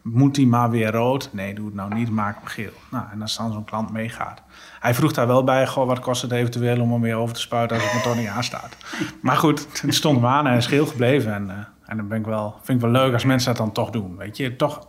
moet 0.02 0.34
die 0.34 0.46
maar 0.46 0.70
weer 0.70 0.90
rood? 0.90 1.28
Nee, 1.32 1.54
doe 1.54 1.66
het 1.66 1.74
nou 1.74 1.94
niet, 1.94 2.10
maak 2.10 2.36
hem 2.36 2.46
geel. 2.46 2.72
Nou, 2.90 3.04
en 3.12 3.22
als 3.22 3.36
dan 3.36 3.52
zo'n 3.52 3.64
klant 3.64 3.92
meegaat. 3.92 4.42
Hij 4.80 4.94
vroeg 4.94 5.12
daar 5.12 5.26
wel 5.26 5.44
bij, 5.44 5.66
goh, 5.66 5.86
wat 5.86 5.98
kost 5.98 6.22
het 6.22 6.32
eventueel 6.32 6.80
om 6.80 6.92
hem 6.92 7.00
weer 7.00 7.16
over 7.16 7.34
te 7.34 7.40
spuiten... 7.40 7.76
als 7.76 7.86
het 7.86 7.94
motor 7.94 8.16
niet 8.16 8.28
aanstaat. 8.28 8.76
Maar 9.22 9.36
goed, 9.36 9.82
het 9.82 9.94
stond 9.94 10.16
hem 10.16 10.26
aan 10.26 10.44
en 10.44 10.50
hij 10.50 10.56
is 10.56 10.66
geel 10.66 10.86
gebleven. 10.86 11.34
En, 11.34 11.50
eh, 11.50 11.56
en 11.86 11.96
dan 11.96 12.08
ben 12.08 12.18
ik 12.18 12.26
wel, 12.26 12.54
vind 12.62 12.82
ik 12.82 12.90
wel 12.90 13.02
leuk 13.02 13.12
als 13.12 13.24
mensen 13.24 13.48
dat 13.48 13.56
dan 13.56 13.72
toch 13.72 13.90
doen. 13.90 14.16
Weet 14.16 14.36
je, 14.36 14.56
toch 14.56 14.88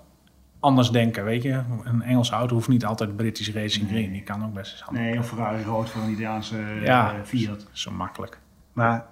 anders 0.59 0.89
denken, 0.89 1.23
weet 1.23 1.43
je. 1.43 1.61
Een 1.83 2.01
Engelse 2.01 2.33
auto 2.33 2.53
hoeft 2.53 2.67
niet 2.67 2.85
altijd 2.85 3.15
British 3.15 3.53
Racing 3.53 3.89
Green. 3.89 4.11
Die 4.11 4.23
kan 4.23 4.45
ook 4.45 4.53
best 4.53 4.71
eens 4.71 4.83
anders. 4.85 5.05
Nee, 5.05 5.19
of 5.19 5.27
Ferrari 5.27 5.63
rood 5.63 5.89
voor 5.89 6.01
een 6.01 6.09
Italiaanse 6.09 6.57
Ja. 6.81 7.13
Fiat. 7.23 7.65
Zo 7.71 7.91
makkelijk. 7.91 8.39
Maar 8.73 9.05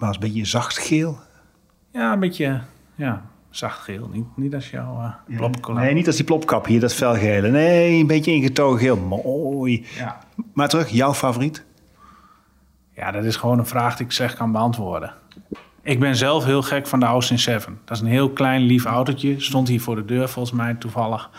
was 0.00 0.14
een 0.14 0.20
beetje 0.20 0.44
zacht 0.44 0.78
geel. 0.78 1.18
Ja, 1.92 2.12
een 2.12 2.20
beetje 2.20 2.60
ja, 2.94 3.22
zacht 3.50 3.80
geel. 3.80 4.08
Niet, 4.12 4.36
niet 4.36 4.54
als 4.54 4.70
jouw 4.70 5.14
uh. 5.28 5.74
Nee, 5.74 5.94
niet 5.94 6.06
als 6.06 6.16
die 6.16 6.24
plopkap 6.24 6.66
hier, 6.66 6.80
dat 6.80 6.94
felgele. 6.94 7.50
Nee, 7.50 8.00
een 8.00 8.06
beetje 8.06 8.32
ingetogen 8.32 8.78
geel. 8.78 8.96
Mooi. 8.96 9.86
Ja. 9.96 10.18
Maar 10.52 10.68
terug, 10.68 10.88
jouw 10.88 11.14
favoriet? 11.14 11.64
ja, 13.00 13.10
dat 13.10 13.24
is 13.24 13.36
gewoon 13.36 13.58
een 13.58 13.66
vraag 13.66 13.96
die 13.96 14.06
ik 14.06 14.12
slecht 14.12 14.34
kan 14.34 14.52
beantwoorden. 14.52 15.14
Ik 15.82 16.00
ben 16.00 16.16
zelf 16.16 16.44
heel 16.44 16.62
gek 16.62 16.86
van 16.86 17.00
de 17.00 17.06
Austin 17.06 17.38
7. 17.38 17.80
Dat 17.84 17.96
is 17.96 18.02
een 18.02 18.08
heel 18.08 18.30
klein, 18.30 18.60
lief 18.60 18.84
autootje. 18.84 19.40
Stond 19.40 19.68
hier 19.68 19.80
voor 19.80 19.96
de 19.96 20.04
deur 20.04 20.28
volgens 20.28 20.54
mij 20.54 20.74
toevallig. 20.74 21.30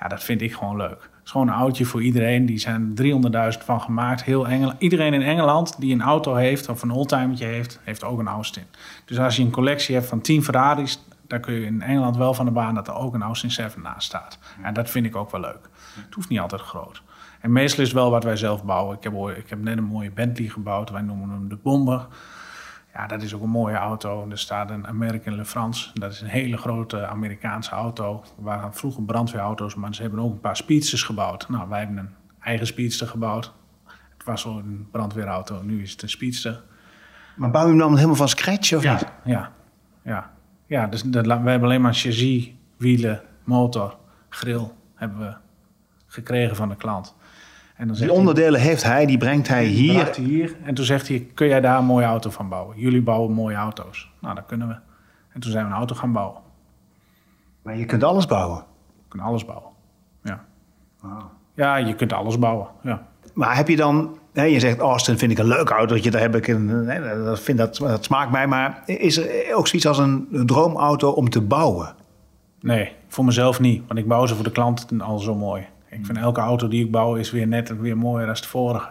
Ja, 0.00 0.08
dat 0.08 0.24
vind 0.24 0.40
ik 0.40 0.54
gewoon 0.54 0.76
leuk. 0.76 1.10
Is 1.26 1.32
gewoon 1.32 1.48
een 1.48 1.54
autootje 1.54 1.84
voor 1.84 2.02
iedereen. 2.02 2.46
Die 2.46 2.58
zijn 2.58 2.94
300.000 3.02 3.64
van 3.64 3.80
gemaakt. 3.80 4.24
Heel 4.24 4.72
Iedereen 4.78 5.14
in 5.14 5.22
Engeland 5.22 5.80
die 5.80 5.94
een 5.94 6.02
auto 6.02 6.34
heeft 6.34 6.68
of 6.68 6.82
een 6.82 6.90
oldtimertje 6.90 7.44
heeft, 7.44 7.80
heeft 7.82 8.04
ook 8.04 8.18
een 8.18 8.28
Austin. 8.28 8.62
Dus 9.04 9.18
als 9.18 9.36
je 9.36 9.42
een 9.42 9.50
collectie 9.50 9.94
hebt 9.94 10.06
van 10.06 10.20
10 10.20 10.44
Ferraris, 10.44 11.04
dan 11.26 11.40
kun 11.40 11.54
je 11.54 11.66
in 11.66 11.82
Engeland 11.82 12.16
wel 12.16 12.34
van 12.34 12.44
de 12.44 12.50
baan 12.50 12.74
dat 12.74 12.88
er 12.88 12.94
ook 12.94 13.14
een 13.14 13.22
Austin 13.22 13.50
7 13.50 13.82
naast 13.82 14.06
staat. 14.06 14.38
En 14.62 14.74
dat 14.74 14.90
vind 14.90 15.06
ik 15.06 15.16
ook 15.16 15.30
wel 15.30 15.40
leuk. 15.40 15.68
Het 15.94 16.14
hoeft 16.14 16.28
niet 16.28 16.40
altijd 16.40 16.60
groot. 16.60 17.02
En 17.40 17.52
meestal 17.52 17.82
is 17.82 17.88
het 17.88 17.98
wel 17.98 18.10
wat 18.10 18.24
wij 18.24 18.36
zelf 18.36 18.64
bouwen. 18.64 18.96
Ik 18.96 19.02
heb, 19.02 19.12
ik 19.36 19.48
heb 19.48 19.62
net 19.62 19.76
een 19.76 19.84
mooie 19.84 20.10
Bentley 20.10 20.48
gebouwd. 20.48 20.90
Wij 20.90 21.02
noemen 21.02 21.30
hem 21.30 21.48
de 21.48 21.58
Bomber. 21.62 22.06
Ja, 22.96 23.06
dat 23.06 23.22
is 23.22 23.34
ook 23.34 23.42
een 23.42 23.48
mooie 23.48 23.76
auto. 23.76 24.26
Er 24.30 24.38
staat 24.38 24.70
een 24.70 24.86
American 24.86 25.34
Le 25.34 25.44
France. 25.44 25.90
Dat 25.94 26.12
is 26.12 26.20
een 26.20 26.28
hele 26.28 26.56
grote 26.56 27.06
Amerikaanse 27.06 27.70
auto. 27.70 28.22
Er 28.38 28.44
waren 28.44 28.74
vroeger 28.74 29.02
brandweerauto's, 29.02 29.74
maar 29.74 29.94
ze 29.94 30.02
hebben 30.02 30.20
ook 30.20 30.32
een 30.32 30.40
paar 30.40 30.56
speedsters 30.56 31.02
gebouwd. 31.02 31.48
Nou, 31.48 31.68
wij 31.68 31.78
hebben 31.78 31.96
een 31.96 32.14
eigen 32.40 32.66
speedster 32.66 33.06
gebouwd. 33.06 33.52
Het 33.84 34.24
was 34.24 34.44
al 34.46 34.58
een 34.58 34.88
brandweerauto, 34.90 35.62
nu 35.62 35.82
is 35.82 35.90
het 35.90 36.02
een 36.02 36.08
speedster. 36.08 36.62
Maar 37.36 37.50
bouw 37.50 37.62
je 37.62 37.68
hem 37.68 37.78
dan 37.78 37.94
helemaal 37.94 38.16
van 38.16 38.28
scratch 38.28 38.72
of 38.72 38.82
Ja, 38.82 38.92
niet? 38.92 39.06
ja, 39.24 39.52
ja. 40.02 40.30
ja 40.66 40.86
dus 40.86 41.02
dat, 41.02 41.26
we 41.26 41.32
hebben 41.32 41.62
alleen 41.62 41.80
maar 41.80 41.94
chassis, 41.94 42.50
wielen, 42.76 43.22
motor, 43.44 43.96
grill 44.28 44.70
hebben 44.94 45.18
we 45.18 45.34
gekregen 46.06 46.56
van 46.56 46.68
de 46.68 46.76
klant. 46.76 47.15
En 47.76 47.86
dan 47.86 47.96
Die 47.96 48.06
hij- 48.06 48.16
onderdelen 48.16 48.60
heeft 48.60 48.82
hij, 48.82 49.06
die 49.06 49.18
brengt 49.18 49.48
hij 49.48 49.64
hier. 49.64 50.04
hij 50.04 50.24
hier. 50.24 50.56
En 50.64 50.74
toen 50.74 50.84
zegt 50.84 51.08
hij, 51.08 51.26
kun 51.34 51.46
jij 51.48 51.60
daar 51.60 51.78
een 51.78 51.84
mooie 51.84 52.06
auto 52.06 52.30
van 52.30 52.48
bouwen? 52.48 52.78
Jullie 52.78 53.02
bouwen 53.02 53.32
mooie 53.32 53.56
auto's. 53.56 54.10
Nou, 54.20 54.34
dat 54.34 54.46
kunnen 54.46 54.68
we. 54.68 54.74
En 55.32 55.40
toen 55.40 55.50
zijn 55.50 55.64
we 55.64 55.70
een 55.70 55.76
auto 55.76 55.94
gaan 55.94 56.12
bouwen. 56.12 56.40
Maar 57.62 57.76
je 57.76 57.84
kunt 57.84 58.04
alles 58.04 58.26
bouwen. 58.26 58.58
We 58.96 59.02
kunnen 59.08 59.26
alles 59.28 59.44
bouwen. 59.44 59.70
Ja. 60.22 60.44
Ja, 61.54 61.76
je 61.76 61.94
kunt 61.94 62.12
alles 62.12 62.38
bouwen. 62.38 62.66
Ja. 62.82 63.06
Maar 63.34 63.56
heb 63.56 63.68
je 63.68 63.76
dan, 63.76 64.18
hè, 64.32 64.42
je 64.42 64.60
zegt 64.60 64.78
Austin 64.78 65.18
vind 65.18 65.32
ik 65.32 65.38
een 65.38 65.46
leuk 65.46 65.70
autootje, 65.70 66.10
daar 66.10 66.20
heb 66.20 66.36
ik 66.36 66.46
een, 66.48 66.68
hè, 66.68 67.24
dat, 67.24 67.40
vind, 67.40 67.58
dat, 67.58 67.76
dat 67.76 68.04
smaakt 68.04 68.30
mij. 68.30 68.46
Maar 68.46 68.82
is 68.86 69.16
er 69.18 69.54
ook 69.54 69.66
zoiets 69.68 69.86
als 69.88 69.98
een, 69.98 70.28
een 70.32 70.46
droomauto 70.46 71.10
om 71.10 71.30
te 71.30 71.40
bouwen? 71.40 71.94
Nee, 72.60 72.92
voor 73.08 73.24
mezelf 73.24 73.60
niet. 73.60 73.82
Want 73.86 73.98
ik 73.98 74.08
bouw 74.08 74.26
ze 74.26 74.34
voor 74.34 74.44
de 74.44 74.50
klant 74.50 74.86
al 75.02 75.18
zo 75.18 75.34
mooi. 75.34 75.66
Ik 75.88 76.06
vind 76.06 76.18
elke 76.18 76.40
auto 76.40 76.68
die 76.68 76.84
ik 76.84 76.90
bouw 76.90 77.14
is 77.14 77.30
weer 77.30 77.46
net 77.46 77.76
weer 77.80 77.96
mooier 77.98 78.26
dan 78.26 78.34
de 78.34 78.42
vorige. 78.46 78.88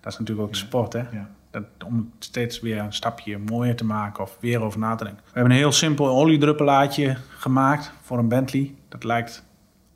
Dat 0.00 0.12
is 0.12 0.18
natuurlijk 0.18 0.46
ook 0.46 0.52
de 0.52 0.58
sport, 0.58 0.92
hè? 0.92 1.02
Dat, 1.50 1.64
om 1.86 2.12
steeds 2.18 2.60
weer 2.60 2.78
een 2.78 2.92
stapje 2.92 3.38
mooier 3.38 3.76
te 3.76 3.84
maken 3.84 4.22
of 4.22 4.36
weer 4.40 4.60
over 4.62 4.78
na 4.80 4.94
te 4.94 5.04
denken. 5.04 5.22
We 5.24 5.30
hebben 5.32 5.50
een 5.52 5.58
heel 5.58 5.72
simpel 5.72 6.08
oliedruppelaatje 6.08 7.16
gemaakt 7.28 7.92
voor 8.02 8.18
een 8.18 8.28
Bentley. 8.28 8.74
Dat 8.88 9.04
lijkt 9.04 9.44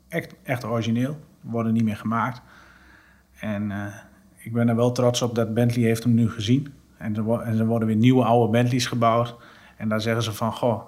echt, 0.07 0.35
echt 0.43 0.65
origineel. 0.65 1.19
Worden 1.41 1.73
niet 1.73 1.83
meer 1.83 1.95
gemaakt. 1.97 2.41
En 3.39 3.71
eh, 3.71 3.85
ik 4.37 4.53
ben 4.53 4.69
er 4.69 4.75
wel 4.75 4.91
trots 4.91 5.21
op 5.21 5.35
dat 5.35 5.53
Bentley 5.53 5.85
heeft 5.85 6.03
hem 6.03 6.13
nu 6.13 6.29
gezien. 6.29 6.73
En 6.97 7.15
er, 7.15 7.23
wo- 7.23 7.39
en 7.39 7.59
er 7.59 7.65
worden 7.65 7.87
weer 7.87 7.97
nieuwe 7.97 8.23
oude 8.23 8.51
Bentleys 8.51 8.85
gebouwd. 8.85 9.35
En 9.77 9.89
daar 9.89 10.01
zeggen 10.01 10.23
ze 10.23 10.33
van, 10.33 10.51
goh, 10.53 10.81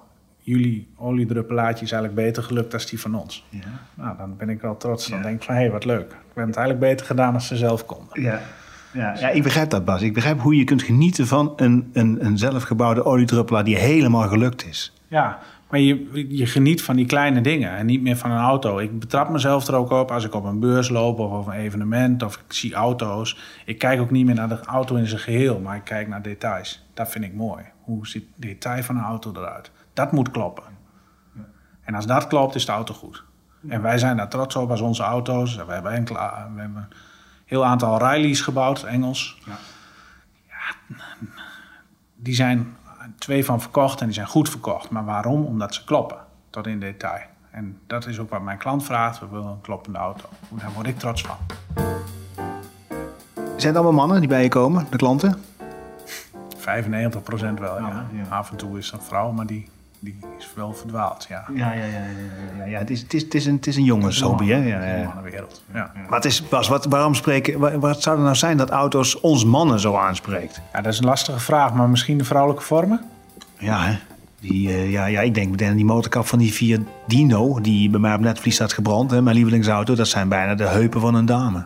jullie 0.44 0.88
oliedruppelaatje 0.96 1.86
is 1.86 1.92
eigenlijk 1.92 2.26
beter 2.26 2.44
gelukt 2.44 2.72
dan 2.72 2.82
die 2.90 3.00
van 3.00 3.16
ons. 3.16 3.46
Nou, 3.94 4.18
dan 4.18 4.38
ben 4.38 4.50
ik 4.50 4.62
wel 4.62 4.78
trots. 4.78 5.08
Dan 5.08 5.22
denk 5.22 5.36
ik 5.36 5.44
van, 5.44 5.56
hé, 5.56 5.62
hey, 5.62 5.72
wat 5.72 5.86
leuk. 5.86 6.10
We 6.10 6.16
hebben 6.26 6.48
het 6.48 6.56
eigenlijk 6.56 6.80
beter 6.80 7.06
gedaan 7.06 7.34
als 7.34 7.48
ze 7.48 7.58
zelf 7.58 7.86
konden. 7.86 8.22
Ja. 8.22 8.42
Ja, 8.94 9.16
ja, 9.20 9.30
ik 9.30 9.44
begrijp 9.44 9.70
dat, 9.70 9.86
Bas. 9.86 10.02
Ik 10.02 10.14
begrijp 10.14 10.40
hoe 10.40 10.56
je 10.56 10.64
kunt 10.64 10.82
genieten 10.82 11.28
van 11.28 11.54
een, 11.56 11.90
een, 11.94 12.26
een 12.26 12.38
zelfgebouwde 12.38 13.06
oliedruppelaar 13.06 13.64
die 13.64 13.78
helemaal 13.78 14.28
gelukt 14.28 14.66
is. 14.66 14.94
Ja, 15.08 15.40
maar 15.70 15.80
je, 15.80 16.26
je 16.38 16.46
geniet 16.46 16.82
van 16.82 16.96
die 16.96 17.06
kleine 17.06 17.42
dingen 17.42 17.76
en 17.76 17.86
niet 17.86 18.02
meer 18.02 18.18
van 18.18 18.32
een 18.32 18.42
auto. 18.42 18.80
Ik 18.80 19.00
betrap 19.00 19.30
mezelf 19.30 19.68
er 19.68 19.76
ook 19.76 19.92
op 19.92 20.12
als 20.12 20.26
ik 20.26 20.36
op 20.36 20.44
een 20.44 20.60
beurs 20.60 20.90
loop 20.90 21.20
of 21.20 21.32
op 21.32 21.48
een 21.48 21.54
evenement 21.54 22.24
of 22.24 22.36
ik 22.36 22.54
zie 22.54 22.74
auto's. 22.74 23.38
Ik 23.66 23.78
kijk 23.78 24.00
ook 24.00 24.12
niet 24.12 24.26
meer 24.26 24.36
naar 24.36 24.50
de 24.50 24.60
auto 24.60 24.96
in 24.96 25.08
zijn 25.08 25.22
geheel, 25.22 25.60
maar 25.60 25.76
ik 25.76 25.84
kijk 25.84 26.08
naar 26.08 26.22
details. 26.22 26.86
Dat 26.94 27.10
vind 27.10 27.24
ik 27.24 27.34
mooi. 27.34 27.64
Hoe 27.84 28.08
ziet 28.08 28.24
het 28.34 28.42
detail 28.42 28.84
van 28.84 28.96
een 28.96 29.04
auto 29.04 29.32
eruit? 29.36 29.72
Dat 29.94 30.12
moet 30.12 30.32
kloppen. 30.32 30.64
En 31.84 31.96
als 31.96 32.06
dat 32.06 32.28
klopt, 32.28 32.56
is 32.56 32.66
de 32.66 32.72
auto 32.72 32.94
goed. 32.94 33.24
En 33.68 33.82
wij 33.82 33.98
zijn 33.98 34.18
daar 34.18 34.30
trots 34.30 34.56
op 34.56 34.70
als 34.70 34.82
onze 34.82 35.04
auto's. 35.04 35.56
We 35.56 35.74
hebben, 35.74 35.92
enkele, 35.92 36.20
we 36.54 36.60
hebben 36.60 36.82
een 36.90 36.98
heel 37.46 37.66
aantal 37.66 37.98
Rileys 37.98 38.42
gebouwd, 38.42 38.84
Engels. 38.84 39.38
Ja, 39.46 39.56
die 42.16 42.36
zijn 42.36 42.76
twee 43.18 43.46
van 43.46 43.62
verkocht 43.62 44.00
en 44.00 44.06
die 44.06 44.16
zijn 44.16 44.28
goed 44.28 44.50
verkocht. 44.50 44.90
Maar 44.90 45.06
waarom? 45.06 45.46
Omdat 45.46 45.74
ze 45.74 45.84
kloppen, 45.84 46.18
tot 46.50 46.68
in 46.68 46.80
detail. 46.80 47.22
En 47.52 47.80
dat 47.88 48.06
is 48.06 48.20
ook 48.20 48.30
wat 48.30 48.42
mijn 48.42 48.58
klant 48.58 48.84
vraagt. 48.84 49.20
We 49.20 49.28
willen 49.28 49.48
een 49.48 49.62
kloppende 49.62 50.00
auto. 50.00 50.30
Daar 50.50 50.72
word 50.74 50.88
ik 50.88 51.00
trots 51.00 51.22
van. 51.22 51.38
Zijn 53.36 53.76
het 53.76 53.76
allemaal 53.76 53.92
mannen 53.92 54.20
die 54.20 54.30
bij 54.30 54.44
je 54.44 54.50
komen, 54.50 54.88
de 54.90 54.98
klanten? 54.98 55.44
95 56.58 57.24
procent 57.24 57.60
wel, 57.60 57.80
ja. 57.80 57.88
Ja, 57.88 58.06
ja. 58.14 58.36
Af 58.36 58.52
en 58.52 58.58
toe 58.58 58.78
is 58.78 58.92
een 58.92 59.02
vrouw, 59.02 59.32
maar 59.32 59.46
die, 59.46 59.70
die 60.04 60.16
is 60.40 60.50
wel 60.56 60.74
verdwaald, 60.74 61.26
ja. 61.30 61.46
Ja, 61.54 61.74
ja, 61.74 61.84
ja. 61.84 61.86
ja, 61.86 62.00
ja, 62.58 62.66
ja. 62.66 62.78
Het, 62.80 62.90
is, 62.90 63.02
het, 63.02 63.14
is, 63.14 63.22
het, 63.24 63.34
is 63.36 63.46
een, 63.46 63.56
het 63.56 63.68
is 63.68 63.76
een 63.76 63.84
jongenshobby, 63.84 64.48
hè? 64.48 64.58
Ja, 64.58 64.86
ja. 64.86 64.96
In 64.96 65.10
de 65.24 65.30
wereld. 65.32 65.64
Ja. 65.74 65.92
Maar 65.96 66.16
het 66.20 66.26
is, 66.26 66.48
Bas, 66.48 66.68
wat, 66.68 66.86
waarom 66.86 67.16
spreken, 67.16 67.60
wa- 67.60 67.78
wat 67.78 68.02
zou 68.02 68.18
er 68.18 68.24
nou 68.24 68.36
zijn 68.36 68.58
dat 68.58 68.70
auto's 68.70 69.20
ons 69.20 69.46
mannen 69.46 69.80
zo 69.80 69.96
aanspreekt? 69.96 70.62
ja, 70.74 70.82
dat 70.82 70.94
is 70.94 71.00
een 71.00 71.06
lastige 71.06 71.40
vraag, 71.40 71.74
maar 71.74 71.90
misschien 71.90 72.18
de 72.18 72.24
vrouwelijke 72.24 72.64
vormen? 72.66 73.02
Ja, 73.58 73.84
hè? 73.84 73.98
Die, 74.40 74.70
eh, 74.70 74.92
ja, 74.92 75.06
ja, 75.06 75.22
ik 75.22 75.34
denk 75.34 75.50
meteen 75.52 75.70
aan 75.70 75.76
die 75.76 75.86
motorkap 75.86 76.26
van 76.26 76.40
die 76.40 76.52
Fiat 76.52 76.80
Dino, 77.08 77.62
die 77.62 77.90
bij 77.90 78.00
mij 78.00 78.14
op 78.14 78.20
netvlies 78.20 78.56
staat 78.56 78.74
gebrand. 78.74 79.12
Hè? 79.12 79.22
Mijn 79.22 79.36
lievelingsauto, 79.36 79.96
dat 79.96 80.08
zijn 80.08 80.30
bijna 80.30 80.56
de 80.56 80.68
heupen 80.68 81.02
van 81.02 81.16
een 81.16 81.26
dame. 81.26 81.66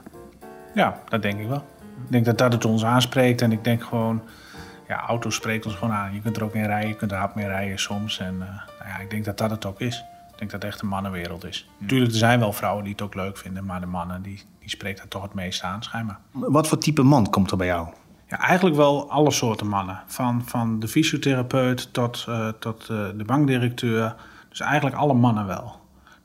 Ja, 0.74 1.00
dat 1.10 1.22
denk 1.22 1.39
ik 1.39 1.48
wel. 1.48 1.65
Ik 2.06 2.12
denk 2.12 2.25
dat 2.25 2.38
dat 2.38 2.53
het 2.53 2.65
ons 2.65 2.86
aanspreekt. 2.86 3.41
En 3.41 3.51
ik 3.51 3.63
denk 3.63 3.84
gewoon, 3.84 4.22
ja, 4.88 5.01
auto 5.08 5.29
spreekt 5.29 5.65
ons 5.65 5.75
gewoon 5.75 5.94
aan. 5.94 6.13
Je 6.13 6.22
kunt 6.22 6.38
er 6.38 6.44
ook 6.44 6.53
in 6.53 6.65
rijden, 6.65 6.89
je 6.89 6.96
kunt 6.96 7.12
er 7.12 7.17
hard 7.17 7.36
mee 7.36 7.48
rijden 7.48 7.79
soms. 7.79 8.20
En 8.20 8.41
eh, 8.41 8.48
nou 8.79 8.89
ja, 8.89 8.98
ik 8.98 9.10
denk 9.10 9.25
dat 9.25 9.38
dat 9.38 9.50
het 9.50 9.65
ook 9.65 9.79
is. 9.79 9.98
Ik 10.32 10.38
denk 10.38 10.51
dat 10.51 10.62
het 10.62 10.72
echt 10.72 10.82
een 10.82 10.88
mannenwereld 10.88 11.46
is. 11.46 11.70
Natuurlijk, 11.77 12.12
er 12.12 12.17
zijn 12.17 12.39
wel 12.39 12.53
vrouwen 12.53 12.84
die 12.84 12.91
het 12.91 13.01
ook 13.01 13.15
leuk 13.15 13.38
vinden. 13.38 13.65
Maar 13.65 13.79
de 13.79 13.86
mannen, 13.86 14.22
die, 14.22 14.44
die 14.60 14.70
spreken 14.70 14.98
daar 14.98 15.08
toch 15.08 15.22
het 15.22 15.34
meest 15.34 15.63
aan, 15.63 15.84
schijnbaar. 15.84 16.20
Wat 16.32 16.67
voor 16.67 16.77
type 16.77 17.03
man 17.03 17.29
komt 17.29 17.51
er 17.51 17.58
bij 17.58 17.67
jou? 17.67 17.88
Ja, 18.27 18.39
eigenlijk 18.39 18.75
wel 18.75 19.12
alle 19.12 19.32
soorten 19.32 19.67
mannen. 19.67 20.01
Van, 20.06 20.41
van 20.46 20.79
de 20.79 20.88
fysiotherapeut 20.88 21.94
tot, 21.94 22.25
eh, 22.27 22.50
tot 22.60 22.82
eh, 22.89 23.06
de 23.15 23.24
bankdirecteur. 23.25 24.15
Dus 24.50 24.60
eigenlijk 24.60 24.96
alle 24.96 25.13
mannen 25.13 25.46
wel. 25.46 25.79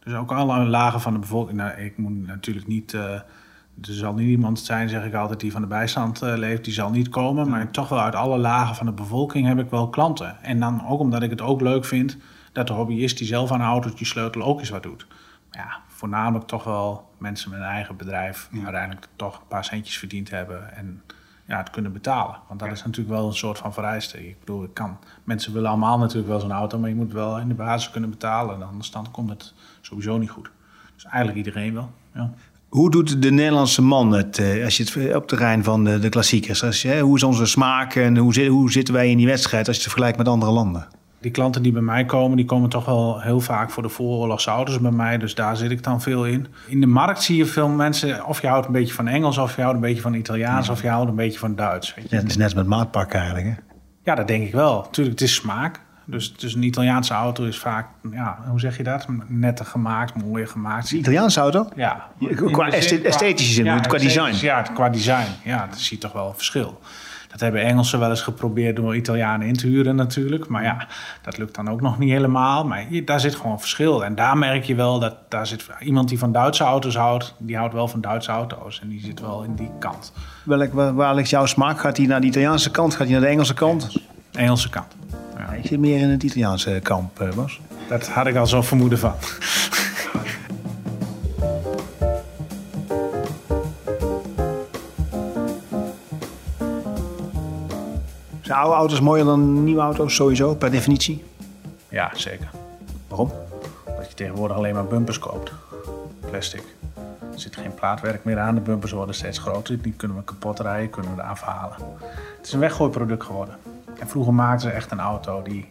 Dus 0.04 0.14
ook 0.14 0.32
alle 0.32 0.64
lagen 0.64 1.00
van 1.00 1.12
de 1.12 1.18
bevolking. 1.18 1.56
Nou, 1.56 1.80
ik 1.80 1.98
moet 1.98 2.26
natuurlijk 2.26 2.66
niet... 2.66 2.96
er 3.80 3.92
zal 3.92 4.14
niet 4.14 4.28
iemand 4.28 4.60
zijn, 4.60 4.88
zeg 4.88 5.04
ik 5.04 5.14
altijd, 5.14 5.40
die 5.40 5.52
van 5.52 5.60
de 5.60 5.66
bijstand 5.66 6.22
eh, 6.22 6.36
leeft. 6.36 6.64
Die 6.64 6.72
zal 6.72 6.90
niet 6.90 7.08
komen. 7.08 7.48
Maar 7.48 7.70
toch 7.70 7.88
wel 7.88 8.00
uit 8.00 8.14
alle 8.14 8.38
lagen 8.38 8.74
van 8.74 8.86
de 8.86 8.92
bevolking 8.92 9.46
heb 9.46 9.58
ik 9.58 9.70
wel 9.70 9.88
klanten. 9.88 10.42
En 10.42 10.60
dan 10.60 10.86
ook 10.86 11.00
omdat 11.00 11.22
ik 11.22 11.30
het 11.30 11.40
ook 11.40 11.60
leuk 11.60 11.84
vind... 11.84 12.16
dat 12.52 12.66
de 12.66 12.72
hobbyist 12.72 13.18
die 13.18 13.26
zelf 13.26 13.52
aan 13.52 13.60
een 13.60 13.66
autootje 13.66 14.04
sleutelen 14.04 14.46
ook 14.46 14.58
eens 14.58 14.70
wat 14.70 14.82
doet. 14.82 15.06
Maar 15.50 15.64
ja, 15.64 15.80
voornamelijk 15.86 16.46
toch 16.46 16.64
wel 16.64 17.10
mensen 17.18 17.50
met 17.50 17.58
een 17.58 17.66
eigen 17.66 17.96
bedrijf... 17.96 18.48
uiteindelijk 18.64 19.08
toch 19.16 19.36
een 19.36 19.46
paar 19.48 19.64
centjes 19.64 19.98
verdiend 19.98 20.30
hebben... 20.30 20.76
en 20.76 21.02
ja, 21.46 21.58
het 21.58 21.70
kunnen 21.70 21.92
betalen. 21.92 22.36
Want 22.48 22.60
dat 22.60 22.70
is 22.70 22.84
natuurlijk 22.84 23.16
wel 23.16 23.26
een 23.26 23.34
soort 23.34 23.58
van 23.58 23.72
vereiste. 23.72 24.28
Ik 24.28 24.38
bedoel, 24.40 24.64
ik 24.64 24.74
kan, 24.74 24.98
mensen 25.24 25.52
willen 25.52 25.68
allemaal 25.68 25.98
natuurlijk 25.98 26.28
wel 26.28 26.40
zo'n 26.40 26.52
auto, 26.52 26.78
maar 26.78 26.88
je 26.88 26.94
moet 26.94 27.12
wel 27.12 27.38
in 27.38 27.48
de 27.48 27.54
basis 27.54 27.90
kunnen 27.90 28.10
betalen. 28.10 28.62
Anders 28.62 28.90
dan 28.90 29.10
komt 29.10 29.30
het 29.30 29.54
sowieso 29.80 30.18
niet 30.18 30.30
goed. 30.30 30.50
Dus 30.94 31.04
eigenlijk 31.04 31.36
iedereen 31.36 31.74
wel. 31.74 31.90
Ja. 32.14 32.32
Hoe 32.72 32.90
doet 32.90 33.22
de 33.22 33.30
Nederlandse 33.30 33.82
man 33.82 34.12
het, 34.12 34.38
eh, 34.38 34.64
als 34.64 34.76
je 34.76 35.00
het 35.00 35.14
op 35.14 35.26
terrein 35.26 35.64
van 35.64 35.84
de, 35.84 35.98
de 35.98 36.08
klassiekers? 36.08 36.64
Als 36.64 36.82
je, 36.82 36.98
hoe 36.98 37.16
is 37.16 37.22
onze 37.22 37.46
smaak 37.46 37.94
en 37.94 38.16
hoe, 38.16 38.46
hoe 38.46 38.72
zitten 38.72 38.94
wij 38.94 39.10
in 39.10 39.16
die 39.16 39.26
wedstrijd 39.26 39.66
als 39.66 39.76
je 39.76 39.82
het 39.82 39.90
vergelijkt 39.90 40.18
met 40.18 40.28
andere 40.28 40.52
landen? 40.52 40.86
Die 41.20 41.30
klanten 41.30 41.62
die 41.62 41.72
bij 41.72 41.82
mij 41.82 42.04
komen, 42.04 42.36
die 42.36 42.46
komen 42.46 42.68
toch 42.68 42.84
wel 42.84 43.20
heel 43.20 43.40
vaak 43.40 43.70
voor 43.70 43.82
de 43.82 43.88
vooroorlogse 43.88 44.50
auto's 44.50 44.80
bij 44.80 44.90
mij. 44.90 45.18
Dus 45.18 45.34
daar 45.34 45.56
zit 45.56 45.70
ik 45.70 45.82
dan 45.82 46.00
veel 46.00 46.26
in. 46.26 46.46
In 46.66 46.80
de 46.80 46.86
markt 46.86 47.22
zie 47.22 47.36
je 47.36 47.46
veel 47.46 47.68
mensen, 47.68 48.26
of 48.26 48.40
je 48.40 48.46
houdt 48.46 48.66
een 48.66 48.72
beetje 48.72 48.94
van 48.94 49.08
Engels, 49.08 49.38
of 49.38 49.56
je 49.56 49.62
houdt 49.62 49.76
een 49.76 49.82
beetje 49.82 50.02
van 50.02 50.14
Italiaans, 50.14 50.68
of 50.68 50.82
je 50.82 50.88
houdt 50.88 51.10
een 51.10 51.16
beetje 51.16 51.38
van 51.38 51.54
Duits. 51.54 51.94
Weet 51.94 52.10
je. 52.10 52.16
Ja, 52.16 52.22
het 52.22 52.30
is 52.30 52.36
net 52.36 52.54
met 52.54 52.66
maatpak 52.66 53.12
eigenlijk. 53.12 53.46
Hè? 53.46 53.54
Ja, 54.04 54.14
dat 54.14 54.28
denk 54.28 54.46
ik 54.46 54.52
wel. 54.52 54.90
Tuurlijk, 54.90 55.20
het 55.20 55.28
is 55.28 55.34
smaak. 55.34 55.80
Dus, 56.04 56.34
dus 56.36 56.54
een 56.54 56.62
Italiaanse 56.62 57.14
auto 57.14 57.44
is 57.44 57.58
vaak, 57.58 57.86
ja, 58.10 58.38
hoe 58.48 58.60
zeg 58.60 58.76
je 58.76 58.82
dat? 58.82 59.06
Netter 59.26 59.66
gemaakt, 59.66 60.24
mooier 60.24 60.48
gemaakt. 60.48 60.90
Een 60.90 60.98
Italiaanse 60.98 61.40
auto? 61.40 61.68
Ja. 61.76 62.08
Qua 62.34 62.64
In 62.64 62.70
de 62.70 62.76
esthe- 62.76 62.94
zin- 62.96 63.04
esthetische 63.04 63.52
zin, 63.52 63.64
qua 63.64 63.98
design. 63.98 64.06
esthetisch, 64.18 64.40
Ja, 64.40 64.62
qua 64.62 64.88
design. 64.88 65.26
Ja, 65.44 65.66
dat 65.66 65.78
zie 65.78 65.96
je 65.96 66.02
toch 66.02 66.12
wel 66.12 66.26
een 66.28 66.34
verschil. 66.34 66.80
Dat 67.30 67.40
hebben 67.40 67.62
Engelsen 67.62 67.98
wel 67.98 68.10
eens 68.10 68.22
geprobeerd 68.22 68.76
door 68.76 68.96
Italianen 68.96 69.46
in 69.46 69.56
te 69.56 69.66
huren 69.66 69.96
natuurlijk. 69.96 70.48
Maar 70.48 70.62
ja, 70.62 70.86
dat 71.22 71.38
lukt 71.38 71.54
dan 71.54 71.70
ook 71.70 71.80
nog 71.80 71.98
niet 71.98 72.10
helemaal. 72.10 72.64
Maar 72.66 72.84
je- 72.92 73.04
daar 73.04 73.20
zit 73.20 73.34
gewoon 73.34 73.60
verschil. 73.60 74.04
En 74.04 74.14
daar 74.14 74.38
merk 74.38 74.64
je 74.64 74.74
wel 74.74 74.98
dat 74.98 75.16
daar 75.28 75.46
zit 75.46 75.66
iemand 75.80 76.08
die 76.08 76.18
van 76.18 76.32
Duitse 76.32 76.64
auto's 76.64 76.96
houdt... 76.96 77.34
die 77.38 77.56
houdt 77.56 77.74
wel 77.74 77.88
van 77.88 78.00
Duitse 78.00 78.30
auto's. 78.30 78.80
En 78.80 78.88
die 78.88 79.00
zit 79.00 79.20
wel 79.20 79.42
in 79.42 79.54
die 79.54 79.70
kant. 79.78 80.12
Welk, 80.44 80.72
waar, 80.72 80.94
waar 80.94 81.14
ligt 81.14 81.30
jouw 81.30 81.46
smaak? 81.46 81.80
Gaat 81.80 81.96
hij 81.96 82.06
naar 82.06 82.20
de 82.20 82.26
Italiaanse 82.26 82.70
kant? 82.70 82.90
Gaat 82.94 83.02
hij 83.06 83.12
naar 83.12 83.20
de 83.20 83.26
Engelse 83.26 83.54
kant? 83.54 83.96
Engelse 84.32 84.68
kant. 84.68 84.96
Ja, 85.38 85.52
ik 85.52 85.66
zit 85.66 85.78
meer 85.78 86.00
in 86.00 86.08
het 86.08 86.22
Italiaanse 86.22 86.80
kamp, 86.82 87.20
eh, 87.20 87.32
Bas. 87.32 87.60
Dat 87.88 88.08
had 88.08 88.26
ik 88.26 88.36
al 88.36 88.46
zo'n 88.46 88.64
vermoeden 88.64 88.98
van. 88.98 89.14
Zijn 98.40 98.58
oude 98.58 98.74
auto's 98.76 99.00
mooier 99.00 99.24
dan 99.24 99.64
nieuwe 99.64 99.80
auto's 99.80 100.14
sowieso, 100.14 100.54
per 100.54 100.70
definitie? 100.70 101.24
Ja, 101.88 102.10
zeker. 102.14 102.50
Waarom? 103.08 103.32
Dat 103.84 104.08
je 104.08 104.14
tegenwoordig 104.14 104.56
alleen 104.56 104.74
maar 104.74 104.84
bumpers 104.84 105.18
koopt. 105.18 105.52
Plastic. 106.30 106.62
Er 107.32 107.40
zit 107.40 107.56
geen 107.56 107.74
plaatwerk 107.74 108.24
meer 108.24 108.38
aan. 108.38 108.54
De 108.54 108.60
bumpers 108.60 108.92
worden 108.92 109.14
steeds 109.14 109.38
groter. 109.38 109.82
Die 109.82 109.92
kunnen 109.92 110.16
we 110.16 110.24
kapot 110.24 110.60
rijden, 110.60 110.90
kunnen 110.90 111.16
we 111.16 111.22
eraf 111.22 111.40
halen. 111.40 111.76
Het 112.36 112.46
is 112.46 112.52
een 112.52 112.60
weggooiproduct 112.60 113.24
geworden. 113.24 113.54
En 114.00 114.08
vroeger 114.08 114.34
maakten 114.34 114.70
ze 114.70 114.74
echt 114.74 114.90
een 114.90 115.00
auto 115.00 115.42
die, 115.42 115.68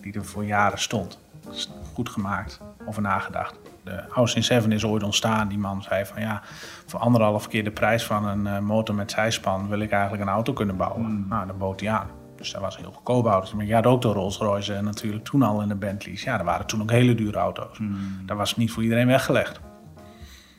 die 0.00 0.14
er 0.14 0.24
voor 0.24 0.44
jaren 0.44 0.78
stond. 0.78 1.18
Dat 1.44 1.54
is 1.54 1.70
goed 1.94 2.08
gemaakt, 2.08 2.60
over 2.86 3.02
nagedacht. 3.02 3.58
De 3.84 4.08
Austin 4.08 4.44
7 4.44 4.72
is 4.72 4.84
ooit 4.84 5.02
ontstaan. 5.02 5.48
Die 5.48 5.58
man 5.58 5.82
zei 5.82 6.04
van 6.04 6.20
ja, 6.20 6.42
voor 6.86 7.00
anderhalf 7.00 7.48
keer 7.48 7.64
de 7.64 7.70
prijs 7.70 8.04
van 8.04 8.26
een 8.26 8.46
eh, 8.46 8.58
motor 8.58 8.94
met 8.94 9.10
zijspan 9.10 9.68
wil 9.68 9.80
ik 9.80 9.90
eigenlijk 9.90 10.22
een 10.22 10.28
auto 10.28 10.52
kunnen 10.52 10.76
bouwen. 10.76 11.26
Nou, 11.28 11.46
dan 11.46 11.58
bood 11.58 11.80
hij 11.80 11.90
aan. 11.90 12.06
Dus 12.36 12.52
dat 12.52 12.60
was 12.60 12.76
een 12.76 12.82
heel 12.82 12.92
goedkoop 12.92 13.26
auto. 13.26 13.56
Maar 13.56 13.66
je 13.66 13.74
had 13.74 13.86
ook 13.86 14.02
de 14.02 14.08
Rolls 14.08 14.36
Royce 14.36 14.74
en 14.74 14.84
natuurlijk 14.84 15.24
toen 15.24 15.42
al 15.42 15.60
in 15.60 15.68
de 15.68 15.74
Bentleys. 15.74 16.22
Ja, 16.22 16.38
er 16.38 16.44
waren 16.44 16.66
toen 16.66 16.82
ook 16.82 16.90
hele 16.90 17.14
dure 17.14 17.38
auto's. 17.38 17.78
Dat 18.26 18.36
was 18.36 18.56
niet 18.56 18.70
voor 18.70 18.82
iedereen 18.82 19.06
weggelegd. 19.06 19.60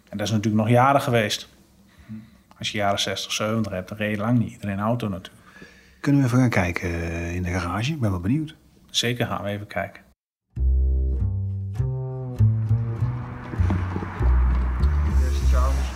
En 0.09 0.17
dat 0.17 0.27
is 0.27 0.33
natuurlijk 0.33 0.63
nog 0.63 0.73
jaren 0.73 1.01
geweest. 1.01 1.47
Als 2.57 2.71
je 2.71 2.77
jaren 2.77 2.99
60, 2.99 3.31
70 3.31 3.71
hebt, 3.71 3.89
dan 3.89 3.97
reed 3.97 4.15
je 4.15 4.21
lang 4.21 4.39
niet 4.39 4.51
iedereen 4.51 4.77
een 4.77 4.83
auto 4.83 5.07
natuurlijk. 5.07 5.36
Kunnen 5.99 6.21
we 6.21 6.27
even 6.27 6.39
gaan 6.39 6.49
kijken 6.49 6.89
eh, 6.89 7.35
in 7.35 7.43
de 7.43 7.49
garage? 7.49 7.91
Ik 7.91 7.99
ben 7.99 8.11
wel 8.11 8.19
benieuwd. 8.19 8.55
Zeker 8.89 9.25
gaan 9.25 9.43
we 9.43 9.49
even 9.49 9.67
kijken. 9.67 10.05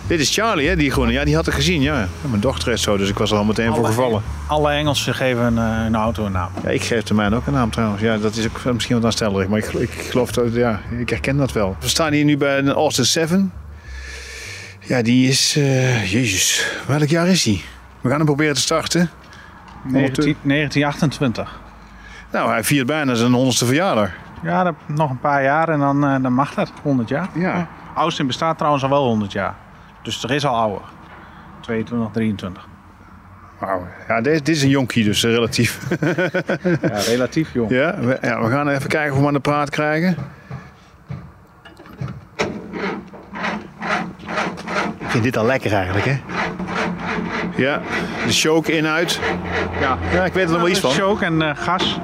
Dit 0.06 0.20
is 0.20 0.34
Charlie, 0.34 0.68
hè, 0.68 0.76
die 0.76 0.90
groene. 0.90 1.12
Ja, 1.12 1.24
die 1.24 1.34
had 1.34 1.46
ik 1.46 1.52
gezien, 1.52 1.80
ja. 1.80 2.08
Mijn 2.28 2.40
dochter 2.40 2.72
is 2.72 2.82
zo, 2.82 2.96
dus 2.96 3.08
ik 3.08 3.18
was 3.18 3.30
er 3.30 3.36
al 3.36 3.44
meteen 3.44 3.74
voor 3.74 3.86
gevallen. 3.86 4.22
Alle 4.46 4.70
Engelsen 4.70 5.14
geven 5.14 5.44
een, 5.44 5.58
eh, 5.58 5.84
een 5.84 5.94
auto 5.94 6.26
een 6.26 6.32
naam. 6.32 6.50
Ja, 6.62 6.68
ik 6.68 6.82
geef 6.82 7.02
de 7.02 7.14
mijne 7.14 7.36
ook 7.36 7.46
een 7.46 7.52
naam 7.52 7.70
trouwens. 7.70 8.02
Ja, 8.02 8.18
dat 8.18 8.36
is 8.36 8.46
ook 8.46 8.72
misschien 8.72 8.96
wat 8.96 9.04
aanstellerig, 9.04 9.48
maar 9.48 9.58
ik, 9.58 9.72
ik 9.72 9.90
geloof 9.90 10.32
dat, 10.32 10.54
ja, 10.54 10.80
ik 10.98 11.08
herken 11.08 11.36
dat 11.36 11.52
wel. 11.52 11.76
We 11.80 11.88
staan 11.88 12.12
hier 12.12 12.24
nu 12.24 12.36
bij 12.36 12.58
een 12.58 12.70
Austin 12.70 13.04
7. 13.04 13.52
Ja, 14.80 15.02
die 15.02 15.28
is, 15.28 15.56
eh, 15.56 16.12
jezus, 16.12 16.66
welk 16.86 17.08
jaar 17.08 17.28
is 17.28 17.42
die? 17.42 17.64
We 18.00 18.08
gaan 18.08 18.16
hem 18.16 18.26
proberen 18.26 18.54
te 18.54 18.60
starten. 18.60 19.10
19, 19.82 20.36
1928. 20.42 21.60
Nou, 22.32 22.50
hij 22.50 22.64
viert 22.64 22.86
bijna 22.86 23.14
zijn 23.14 23.32
honderdste 23.32 23.66
verjaardag. 23.66 24.10
Ja, 24.42 24.64
dat, 24.64 24.74
nog 24.86 25.10
een 25.10 25.20
paar 25.20 25.42
jaar 25.42 25.68
en 25.68 25.78
dan, 25.78 26.04
eh, 26.04 26.22
dan 26.22 26.32
mag 26.32 26.54
dat. 26.54 26.72
100 26.82 27.08
jaar. 27.08 27.28
Ja. 27.34 27.68
Austin 27.94 28.26
bestaat 28.26 28.56
trouwens 28.56 28.84
al 28.84 28.90
wel 28.90 29.06
100 29.06 29.32
jaar. 29.32 29.54
Dus 30.02 30.22
er 30.22 30.30
is 30.30 30.46
al 30.46 30.56
ouder. 30.56 30.80
22, 31.60 32.12
23. 32.12 32.68
Wauw. 33.58 33.86
Ja, 34.08 34.20
dit, 34.20 34.46
dit 34.46 34.56
is 34.56 34.62
een 34.62 34.68
jonkie 34.68 35.04
dus, 35.04 35.24
eh, 35.24 35.30
relatief. 35.30 35.78
Ja, 36.82 36.98
relatief 36.98 37.52
jong. 37.52 37.70
ja, 37.70 37.98
we, 38.00 38.18
ja, 38.22 38.42
we 38.42 38.50
gaan 38.50 38.68
even 38.68 38.88
kijken 38.88 39.10
of 39.10 39.18
we 39.18 39.24
hem 39.24 39.26
aan 39.26 39.32
de 39.32 39.40
praat 39.40 39.70
krijgen. 39.70 40.16
Ik 44.98 45.08
vind 45.08 45.22
dit 45.22 45.36
al 45.36 45.46
lekker 45.46 45.72
eigenlijk, 45.72 46.04
hè? 46.04 46.31
Ja, 47.54 47.80
de 48.26 48.32
choke 48.32 48.72
in-uit. 48.72 49.20
Ja. 49.80 49.98
Ja, 50.12 50.24
ik 50.24 50.32
weet 50.32 50.44
er 50.44 50.50
nog 50.50 50.60
wel 50.60 50.70
iets 50.70 50.80
van. 50.80 50.90
Choke 50.90 51.24
en 51.24 51.42
eh, 51.42 51.50
gas. 51.54 52.00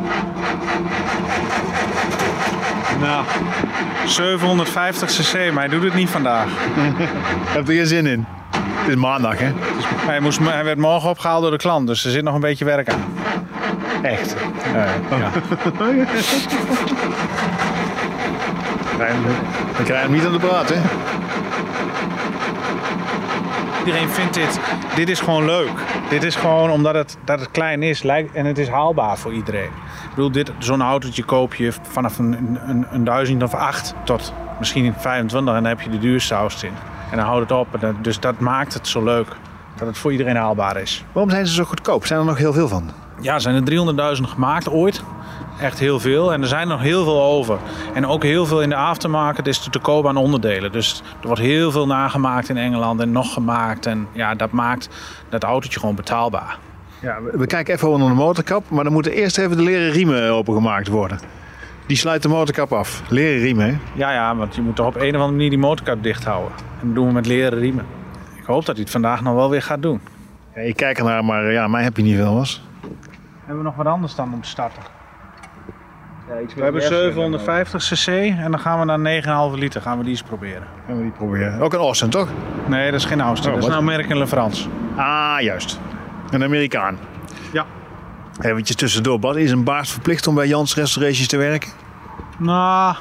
Nou, 3.01 3.25
750 4.07 5.11
cc, 5.11 5.53
maar 5.53 5.63
hij 5.63 5.69
doet 5.69 5.83
het 5.83 5.95
niet 5.95 6.09
vandaag. 6.09 6.47
Heb 7.57 7.69
er 7.69 7.75
geen 7.75 7.87
zin 7.87 8.07
in. 8.07 8.27
Het 8.51 8.89
is 8.89 8.95
maandag, 8.95 9.39
hè? 9.39 9.53
Hij, 10.07 10.21
moest, 10.21 10.39
hij 10.43 10.65
werd 10.65 10.79
morgen 10.79 11.11
opgehaald 11.11 11.43
door 11.43 11.51
de 11.51 11.57
klant, 11.57 11.87
dus 11.87 12.05
er 12.05 12.11
zit 12.11 12.25
nog 12.25 12.35
een 12.35 12.41
beetje 12.41 12.65
werk 12.65 12.89
aan. 12.89 13.05
Echt. 14.03 14.37
ja. 15.11 15.31
We 19.77 19.83
krijgen 19.85 20.01
hem 20.01 20.13
niet 20.13 20.27
aan 20.27 20.33
de 20.33 20.39
praat, 20.39 20.69
hè? 20.69 20.81
Iedereen 23.89 24.09
vindt 24.09 24.35
dit, 24.35 24.61
dit 24.95 25.09
is 25.09 25.21
gewoon 25.21 25.45
leuk. 25.45 25.71
Dit 26.11 26.23
is 26.23 26.37
gewoon 26.37 26.71
omdat 26.71 26.95
het, 26.95 27.17
dat 27.25 27.41
het 27.41 27.51
klein 27.51 27.83
is 27.83 28.03
lijkt, 28.03 28.35
en 28.35 28.45
het 28.47 28.59
is 28.59 28.69
haalbaar 28.69 29.19
voor 29.19 29.33
iedereen. 29.33 29.65
Ik 30.05 30.11
bedoel, 30.15 30.31
dit, 30.31 30.53
zo'n 30.59 30.83
autootje 30.83 31.23
koop 31.25 31.55
je 31.55 31.73
vanaf 31.83 32.19
een, 32.19 32.59
een, 32.69 32.87
een 32.91 33.05
duizend 33.05 33.43
of 33.43 33.55
acht 33.55 33.95
tot 34.05 34.33
misschien 34.59 34.95
25 34.99 35.55
en 35.55 35.63
dan 35.63 35.71
heb 35.71 35.81
je 35.81 35.91
de 35.91 35.99
duurste 35.99 36.35
in. 36.63 36.73
En 37.11 37.17
dan 37.17 37.27
houdt 37.27 37.51
het 37.51 37.59
op. 37.59 37.75
En 37.75 37.81
dat- 37.81 38.05
dus 38.05 38.21
dat 38.21 38.39
maakt 38.39 38.75
het 38.75 38.89
zo 38.89 39.05
leuk. 39.05 39.29
Dat 39.77 39.87
het 39.87 39.99
voor 39.99 40.13
iedereen 40.13 40.37
haalbaar 40.37 40.77
is. 40.77 41.05
Waarom 41.13 41.31
zijn 41.31 41.47
ze 41.47 41.55
zo 41.55 41.65
goedkoop? 41.65 42.07
Zijn 42.07 42.19
er 42.21 42.25
nog 42.27 42.39
heel 42.39 42.53
veel 42.53 42.69
van? 42.69 42.91
Ja, 43.21 43.35
er 43.35 43.41
zijn 43.41 43.55
er 43.55 43.63
300.000 44.17 44.23
gemaakt 44.29 44.69
ooit. 44.69 45.03
Echt 45.61 45.79
heel 45.79 46.01
veel. 46.01 46.33
En 46.33 46.43
er 46.43 46.49
zijn 46.49 46.69
nog 46.69 46.81
heel 46.81 47.05
veel 47.05 47.23
over. 47.23 47.59
En 47.95 48.07
ook 48.07 48.23
heel 48.23 48.47
veel 48.47 48.63
in 48.63 48.69
de 48.69 48.77
aftermarket 48.77 49.47
is 49.47 49.59
te, 49.59 49.71
te 49.71 49.79
koop 49.79 50.07
aan 50.07 50.17
onderdelen. 50.17 50.73
Dus 50.73 51.03
er 51.21 51.27
wordt 51.27 51.43
heel 51.43 51.71
veel 51.71 51.87
nagemaakt 51.87 52.49
in 52.49 52.57
Engeland 52.57 53.01
en 53.01 53.13
nog 53.13 53.33
gemaakt. 53.33 53.87
En 53.87 54.09
ja, 54.13 54.35
dat 54.35 54.51
maakt 54.51 54.89
dat 55.29 55.43
autootje 55.43 55.81
gewoon 55.81 55.95
betaalbaar. 55.95 56.59
Ja, 57.01 57.23
we, 57.33 57.47
kijken 57.47 57.75
even 57.75 57.89
onder 57.89 58.09
de 58.09 58.15
motorkap, 58.15 58.71
maar 58.71 58.85
dan 58.85 58.93
moeten 58.93 59.13
eerst 59.13 59.39
even 59.39 59.57
de 59.57 59.63
leren 59.63 59.91
riemen 59.91 60.33
opengemaakt 60.33 60.89
worden. 60.89 61.19
Die 61.87 61.97
sluit 61.97 62.23
de 62.23 62.29
motorkap 62.29 62.73
af. 62.73 63.03
Leren 63.09 63.41
riemen, 63.41 63.67
hè? 63.67 63.77
Ja, 63.95 64.13
ja, 64.13 64.37
want 64.37 64.55
je 64.55 64.63
moet 64.63 64.77
toch 64.77 64.87
op 64.87 64.95
een 64.95 65.01
of 65.01 65.15
andere 65.15 65.31
manier 65.31 65.51
die 65.51 65.59
motorkap 65.59 66.03
dicht 66.03 66.25
houden. 66.25 66.53
En 66.81 66.87
dat 66.87 66.95
doen 66.95 67.07
we 67.07 67.13
met 67.13 67.27
leren 67.27 67.59
riemen. 67.59 67.87
Ik 68.37 68.45
hoop 68.45 68.65
dat 68.65 68.75
hij 68.75 68.85
het 68.85 68.93
vandaag 68.93 69.23
nog 69.23 69.35
wel 69.35 69.51
weer 69.51 69.63
gaat 69.63 69.83
doen. 69.83 70.01
Ja, 70.55 70.61
ik 70.61 70.77
kijk 70.77 70.99
ernaar, 70.99 71.25
maar 71.25 71.53
ja, 71.53 71.69
mij 71.69 71.83
heb 71.83 71.97
je 71.97 72.03
niet 72.03 72.17
veel 72.17 72.35
was. 72.35 72.63
Hebben 73.39 73.57
we 73.57 73.63
nog 73.63 73.77
wat 73.77 73.87
anders 73.87 74.15
dan 74.15 74.33
om 74.33 74.43
te 74.43 74.49
starten? 74.49 74.83
We 76.55 76.63
hebben 76.63 76.83
750 76.83 77.83
cc 77.83 78.07
en 78.07 78.51
dan 78.51 78.61
gaan 78.61 78.79
we 78.79 78.85
naar 78.85 79.53
9,5 79.53 79.59
liter. 79.59 79.83
Gaan 79.83 79.97
we 79.97 80.03
die 80.03 80.13
eens 80.13 80.23
proberen. 80.23 80.67
Gaan 80.87 80.97
we 80.97 81.03
die 81.03 81.13
proberen. 81.13 81.61
Ook 81.61 81.73
een 81.73 81.79
Austin, 81.79 82.11
toch? 82.11 82.29
Nee, 82.67 82.91
dat 82.91 83.01
is 83.01 83.07
geen 83.07 83.21
Austin. 83.21 83.51
Oh, 83.51 83.55
dat 83.55 83.69
is 83.69 83.75
een 83.75 83.81
American 83.81 84.19
LaFrance. 84.19 84.69
Ah, 84.97 85.41
juist. 85.41 85.81
Een 86.31 86.43
Amerikaan. 86.43 86.99
Ja. 87.53 87.67
Eventjes 88.41 88.77
tussendoor, 88.77 89.19
Bas. 89.19 89.37
Is 89.37 89.51
een 89.51 89.65
baas 89.65 89.93
verplicht 89.93 90.27
om 90.27 90.35
bij 90.35 90.47
Jans 90.47 90.75
Restorations 90.75 91.29
te 91.29 91.37
werken? 91.37 91.71
Nou, 92.39 92.97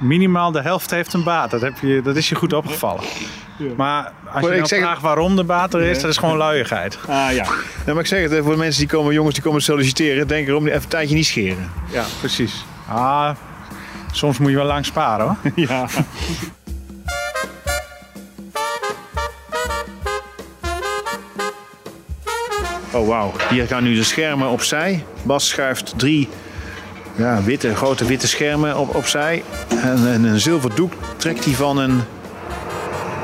minimaal 0.00 0.50
de 0.52 0.60
helft 0.62 0.90
heeft 0.90 1.12
een 1.12 1.24
baat. 1.24 1.50
Dat, 1.50 1.60
heb 1.60 1.74
je, 1.80 2.00
dat 2.02 2.16
is 2.16 2.28
je 2.28 2.34
goed 2.34 2.52
opgevallen. 2.52 3.04
Maar 3.76 4.12
als 4.24 4.42
Maar 4.42 4.50
je 4.50 4.56
nou 4.56 4.66
zeg- 4.66 4.78
vraagt 4.80 5.00
waarom 5.02 5.36
de 5.36 5.44
baat 5.44 5.74
er 5.74 5.80
is, 5.82 6.00
dat 6.00 6.10
is 6.10 6.16
gewoon 6.16 6.36
luiigheid. 6.36 6.98
Ah, 7.08 7.32
ja. 7.32 7.46
maar 7.86 7.98
ik 7.98 8.06
zeg 8.06 8.30
het, 8.30 8.42
voor 8.42 8.52
de 8.52 8.58
mensen 8.58 8.80
die 8.80 8.88
komen, 8.90 9.14
jongens 9.14 9.34
die 9.34 9.42
komen 9.44 9.62
solliciteren, 9.62 10.28
denk 10.28 10.48
erom, 10.48 10.66
even 10.66 10.82
een 10.82 10.88
tijdje 10.88 11.14
niet 11.14 11.26
scheren. 11.26 11.70
Ja, 11.92 12.04
precies. 12.18 12.64
Ah, 12.88 13.30
soms 14.12 14.38
moet 14.38 14.50
je 14.50 14.56
wel 14.56 14.66
lang 14.66 14.84
sparen 14.86 15.26
hoor. 15.26 15.36
Ja. 15.68 15.86
Oh, 22.92 23.06
wauw. 23.08 23.32
Hier 23.50 23.66
gaan 23.66 23.82
nu 23.82 23.94
de 23.94 24.04
schermen 24.04 24.48
opzij. 24.48 25.04
Bas 25.22 25.48
schuift 25.48 25.92
drie 25.98 26.28
ja, 27.16 27.42
witte, 27.42 27.74
grote 27.74 28.04
witte 28.04 28.28
schermen 28.28 28.76
op, 28.78 28.94
opzij. 28.94 29.42
En, 29.82 30.12
en 30.12 30.24
een 30.24 30.40
zilver 30.40 30.74
doek 30.74 30.92
trekt 31.16 31.44
hij 31.44 31.54
van 31.54 31.78
een, 31.78 32.02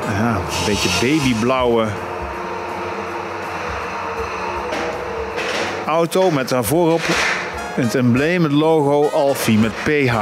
ja, 0.08 0.34
een 0.34 0.66
beetje 0.66 0.88
babyblauwe 1.00 1.86
auto 5.86 6.30
met 6.30 6.48
daar 6.48 6.64
voorop 6.64 7.00
het 7.74 7.94
embleem, 7.94 8.42
het 8.42 8.52
logo 8.52 9.08
Alfie 9.08 9.58
met 9.58 9.72
PH. 9.82 10.14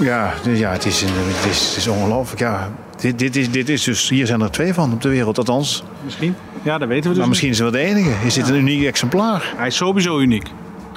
Ja, 0.00 0.32
dus 0.42 0.58
ja 0.58 0.70
het 0.72 0.84
is, 0.84 1.00
het 1.00 1.50
is, 1.50 1.68
het 1.68 1.76
is 1.76 1.86
ongelooflijk. 1.86 2.40
Ja, 2.40 2.70
dit, 2.96 3.18
dit, 3.18 3.36
is, 3.36 3.50
dit 3.50 3.68
is 3.68 3.84
dus, 3.84 4.08
hier 4.08 4.26
zijn 4.26 4.40
er 4.40 4.50
twee 4.50 4.74
van 4.74 4.92
op 4.92 5.02
de 5.02 5.08
wereld, 5.08 5.38
althans. 5.38 5.84
Misschien? 6.04 6.34
Ja, 6.62 6.78
dat 6.78 6.88
weten 6.88 7.02
we 7.02 7.08
dus 7.08 7.18
Maar 7.18 7.28
misschien 7.28 7.50
is 7.50 7.58
het 7.58 7.70
wel 7.70 7.80
de 7.82 7.88
enige. 7.88 8.26
Is 8.26 8.34
dit 8.34 8.48
een 8.48 8.54
uniek 8.54 8.84
exemplaar? 8.84 9.44
niet. 9.48 9.56
Hij 9.56 9.66
is 9.66 9.76
sowieso 9.76 10.18
uniek. 10.18 10.46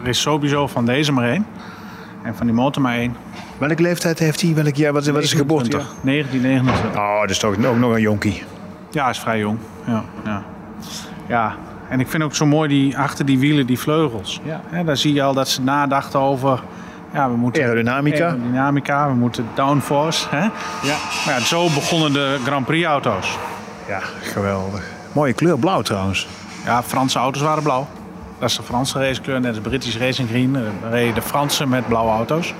Er 0.01 0.07
is 0.07 0.21
sowieso 0.21 0.67
van 0.67 0.85
deze 0.85 1.11
maar 1.11 1.29
één. 1.29 1.45
En 2.23 2.35
van 2.35 2.45
die 2.45 2.55
motor 2.55 2.81
maar 2.81 2.95
één. 2.95 3.15
Welke 3.57 3.81
leeftijd 3.81 4.19
heeft 4.19 4.41
hij? 4.41 4.53
Welk 4.53 4.75
jaar? 4.75 4.93
Wat, 4.93 5.05
wat 5.05 5.23
is 5.23 5.29
de 5.29 5.37
geboorte? 5.37 5.81
1929. 6.03 7.01
Oh, 7.01 7.21
dat 7.21 7.29
is 7.29 7.37
toch 7.39 7.51
ook 7.51 7.77
nog 7.77 7.93
een 7.93 8.01
jonkie. 8.01 8.43
Ja, 8.91 9.01
hij 9.01 9.11
is 9.11 9.19
vrij 9.19 9.39
jong. 9.39 9.57
Ja, 9.85 10.03
ja. 10.25 10.43
ja, 11.27 11.55
en 11.89 11.99
ik 11.99 12.07
vind 12.07 12.23
ook 12.23 12.35
zo 12.35 12.45
mooi 12.45 12.69
die 12.69 12.97
achter 12.97 13.25
die 13.25 13.39
wielen, 13.39 13.65
die 13.65 13.79
vleugels. 13.79 14.41
Ja. 14.43 14.83
Daar 14.83 14.97
zie 14.97 15.13
je 15.13 15.23
al 15.23 15.33
dat 15.33 15.49
ze 15.49 15.61
nadachten 15.61 16.19
over. 16.19 16.63
Ja, 17.13 17.29
we 17.29 17.35
moeten 17.35 17.63
Aerodynamica. 17.63 18.25
aerodynamica, 18.25 19.07
we 19.07 19.13
moeten 19.13 19.47
downforce. 19.53 20.27
Hè? 20.29 20.41
Ja. 20.41 20.97
Maar 21.25 21.39
ja, 21.39 21.39
zo 21.39 21.63
begonnen 21.63 22.13
de 22.13 22.39
Grand 22.45 22.65
Prix 22.65 22.85
auto's. 22.85 23.37
Ja, 23.87 23.99
geweldig. 24.21 24.83
Mooie 25.11 25.33
kleur, 25.33 25.59
blauw 25.59 25.81
trouwens. 25.81 26.27
Ja, 26.65 26.83
Franse 26.83 27.19
auto's 27.19 27.41
waren 27.41 27.63
blauw. 27.63 27.87
Dat 28.39 28.49
is 28.49 28.55
de 28.55 28.63
Franse 28.63 28.99
racekleur, 28.99 29.39
net 29.39 29.49
als 29.49 29.59
British 29.59 29.97
Racing 29.97 30.29
Green. 30.29 30.53
Dan 30.53 30.91
reden 30.91 31.15
de 31.15 31.21
Fransen 31.21 31.69
met 31.69 31.87
blauwe 31.87 32.11
auto's. 32.11 32.53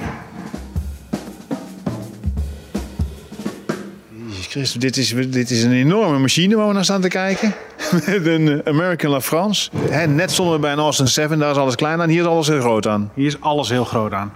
Christus, 4.54 4.82
dit 4.82 4.98
is, 4.98 5.14
dit 5.30 5.50
is 5.52 5.64
een 5.64 5.72
enorme 5.72 6.20
machine 6.20 6.56
waar 6.56 6.68
we 6.68 6.74
naar 6.74 6.84
staan 6.84 7.02
te 7.02 7.08
kijken. 7.08 7.54
Met 8.06 8.26
een 8.26 8.62
American 8.66 9.12
La 9.12 9.22
France. 9.22 9.70
Hè, 9.90 10.08
net 10.08 10.32
stonden 10.32 10.54
we 10.56 10.60
bij 10.60 10.72
een 10.72 10.80
Austin 10.80 11.08
7, 11.08 11.40
daar 11.40 11.52
is 11.52 11.58
alles 11.58 11.76
klein 11.76 12.02
aan. 12.02 12.10
Hier 12.10 12.22
is 12.22 12.28
alles 12.28 12.48
heel 12.48 12.60
groot 12.62 12.88
aan. 12.88 13.12
Hier 13.14 13.26
is 13.26 13.42
alles 13.42 13.70
heel 13.70 13.86
groot 13.86 14.14
aan. 14.14 14.32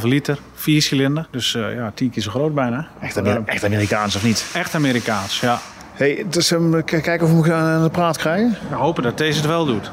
9,5 0.00 0.06
liter, 0.06 0.38
4 0.54 0.82
cilinder. 0.82 1.26
Dus 1.30 1.54
eh, 1.54 1.74
ja, 1.74 1.92
10 1.94 2.10
keer 2.10 2.22
zo 2.22 2.30
groot 2.30 2.54
bijna. 2.54 2.88
Echt, 3.00 3.18
Amer- 3.18 3.42
echt 3.44 3.64
Amerikaans 3.64 4.16
of 4.16 4.22
niet? 4.24 4.44
Echt 4.54 4.74
Amerikaans, 4.74 5.40
ja. 5.40 5.60
Hey, 5.92 6.24
dus, 6.30 6.50
um, 6.50 6.84
kijken 6.84 7.20
of 7.22 7.32
we 7.32 7.50
hem 7.52 7.52
aan 7.52 7.82
de 7.82 7.90
praat 7.90 8.16
krijgen. 8.16 8.56
We 8.68 8.74
hopen 8.76 9.02
dat 9.02 9.18
deze 9.18 9.36
het 9.38 9.46
wel 9.46 9.64
doet. 9.66 9.90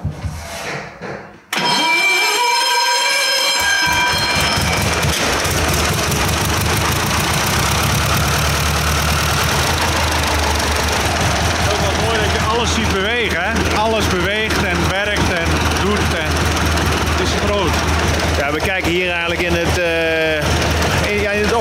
Ook 11.72 11.80
wel 11.80 12.06
mooi 12.06 12.18
dat 12.24 12.32
je 12.32 12.42
alles 12.48 12.74
ziet 12.74 12.94
bewegen. 12.94 13.40
Hè? 13.44 13.78
Alles 13.78 14.08
beweegt 14.08 14.64
en 14.64 14.78
werkt 14.90 15.30
en 15.34 15.48
doet. 15.84 16.14
En 16.18 16.32
het 17.12 17.28
is 17.28 17.34
groot. 17.46 17.74
Ja, 18.38 18.52
we 18.52 18.60
kijken 18.60 18.92
hier 18.92 19.10
eigenlijk 19.12 19.42
in 19.42 19.54
het, 19.54 19.78
eh, 19.78 21.12
in, 21.16 21.22
ja, 21.22 21.32
in 21.32 21.42
het 21.44 21.54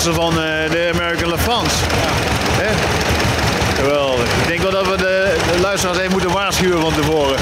van 0.00 0.32
eh, 0.32 0.70
de 0.70 0.90
American 0.94 1.30
La 1.30 1.38
France. 1.38 1.76
Hè? 2.60 2.70
Geweldig. 3.82 4.24
Ik 4.40 4.46
denk 4.46 4.60
wel 4.60 4.70
dat 4.70 4.88
we 4.88 4.96
de, 4.96 5.36
de 5.52 5.60
luisteraars 5.60 5.98
even 5.98 6.10
moeten 6.12 6.30
waarschuwen 6.30 6.80
van 6.80 6.94
tevoren. 6.94 7.36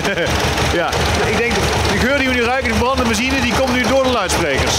ja, 0.80 0.88
ik 1.26 1.36
denk 1.36 1.52
de 1.92 1.98
geur 1.98 2.18
die 2.18 2.28
we 2.28 2.34
nu 2.34 2.42
ruiken, 2.42 2.72
de 2.72 2.78
brandende 2.78 3.08
benzine, 3.08 3.40
die 3.40 3.54
komt 3.54 3.72
nu 3.72 3.82
door 3.82 4.02
de 4.02 4.10
luidsprekers. 4.10 4.74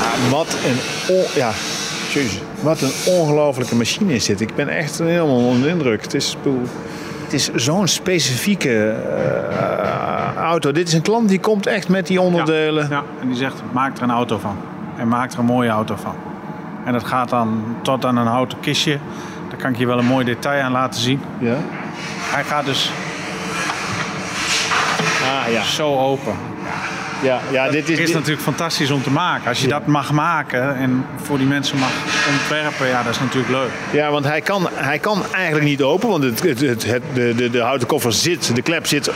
Ja, 0.00 0.30
wat 0.30 0.56
een, 0.66 0.78
ja, 1.34 1.52
jezus, 2.12 2.38
wat 2.60 2.80
een 2.80 2.92
ongelofelijke 3.06 3.74
machine 3.74 4.14
is 4.14 4.24
dit. 4.24 4.40
Ik 4.40 4.54
ben 4.54 4.68
echt 4.68 4.98
helemaal 4.98 5.36
onder 5.36 5.62
de 5.62 5.68
indruk. 5.68 6.02
Het 6.02 6.14
is, 6.14 6.36
het 7.24 7.32
is 7.32 7.50
zo'n 7.54 7.88
specifieke 7.88 8.88
eh, 8.88 9.87
auto. 10.48 10.72
Dit 10.72 10.88
is 10.88 10.94
een 10.94 11.02
klant 11.02 11.28
die 11.28 11.40
komt 11.40 11.66
echt 11.66 11.88
met 11.88 12.06
die 12.06 12.20
onderdelen. 12.20 12.88
Ja, 12.90 13.02
en 13.20 13.28
die 13.28 13.36
zegt, 13.36 13.62
maak 13.72 13.96
er 13.96 14.02
een 14.02 14.10
auto 14.10 14.38
van. 14.38 14.56
En 14.96 15.08
maak 15.08 15.32
er 15.32 15.38
een 15.38 15.44
mooie 15.44 15.70
auto 15.70 15.96
van. 15.96 16.14
En 16.84 16.92
dat 16.92 17.04
gaat 17.04 17.28
dan 17.28 17.76
tot 17.82 18.04
aan 18.04 18.16
een 18.16 18.26
houten 18.26 18.60
kistje. 18.60 18.98
Daar 19.48 19.58
kan 19.58 19.70
ik 19.70 19.76
je 19.78 19.86
wel 19.86 19.98
een 19.98 20.04
mooi 20.04 20.24
detail 20.24 20.62
aan 20.62 20.72
laten 20.72 21.00
zien. 21.00 21.20
Ja. 21.38 21.56
Hij 22.20 22.44
gaat 22.44 22.64
dus 22.64 22.90
Ah 25.24 25.52
ja. 25.52 25.62
zo 25.62 25.96
open. 25.98 26.32
Ja, 27.22 27.40
ja 27.50 27.64
dit 27.70 27.88
Het 27.88 27.98
is. 27.98 28.08
is 28.08 28.12
natuurlijk 28.14 28.40
fantastisch 28.42 28.90
om 28.90 29.02
te 29.02 29.10
maken. 29.10 29.48
Als 29.48 29.60
je 29.60 29.68
dat 29.68 29.86
mag 29.86 30.12
maken 30.12 30.76
en 30.76 31.04
voor 31.22 31.38
die 31.38 31.46
mensen 31.46 31.78
mag 31.78 31.90
ontwerpen, 32.30 32.86
ja, 32.88 33.02
dat 33.02 33.12
is 33.12 33.20
natuurlijk 33.20 33.52
leuk. 33.52 33.70
Ja, 33.90 34.10
want 34.10 34.24
hij 34.24 34.40
kan, 34.40 34.68
hij 34.72 34.98
kan 34.98 35.22
eigenlijk 35.34 35.64
niet 35.66 35.82
open, 35.82 36.08
want 36.08 36.22
het, 36.22 36.42
het, 36.42 36.60
het, 36.60 36.84
het- 36.86 37.02
de, 37.14 37.32
de, 37.36 37.50
de 37.50 37.60
houten 37.60 37.88
koffer 37.88 38.12
zit, 38.12 38.54
de 38.54 38.62
klep 38.62 38.86
zit 38.86 39.10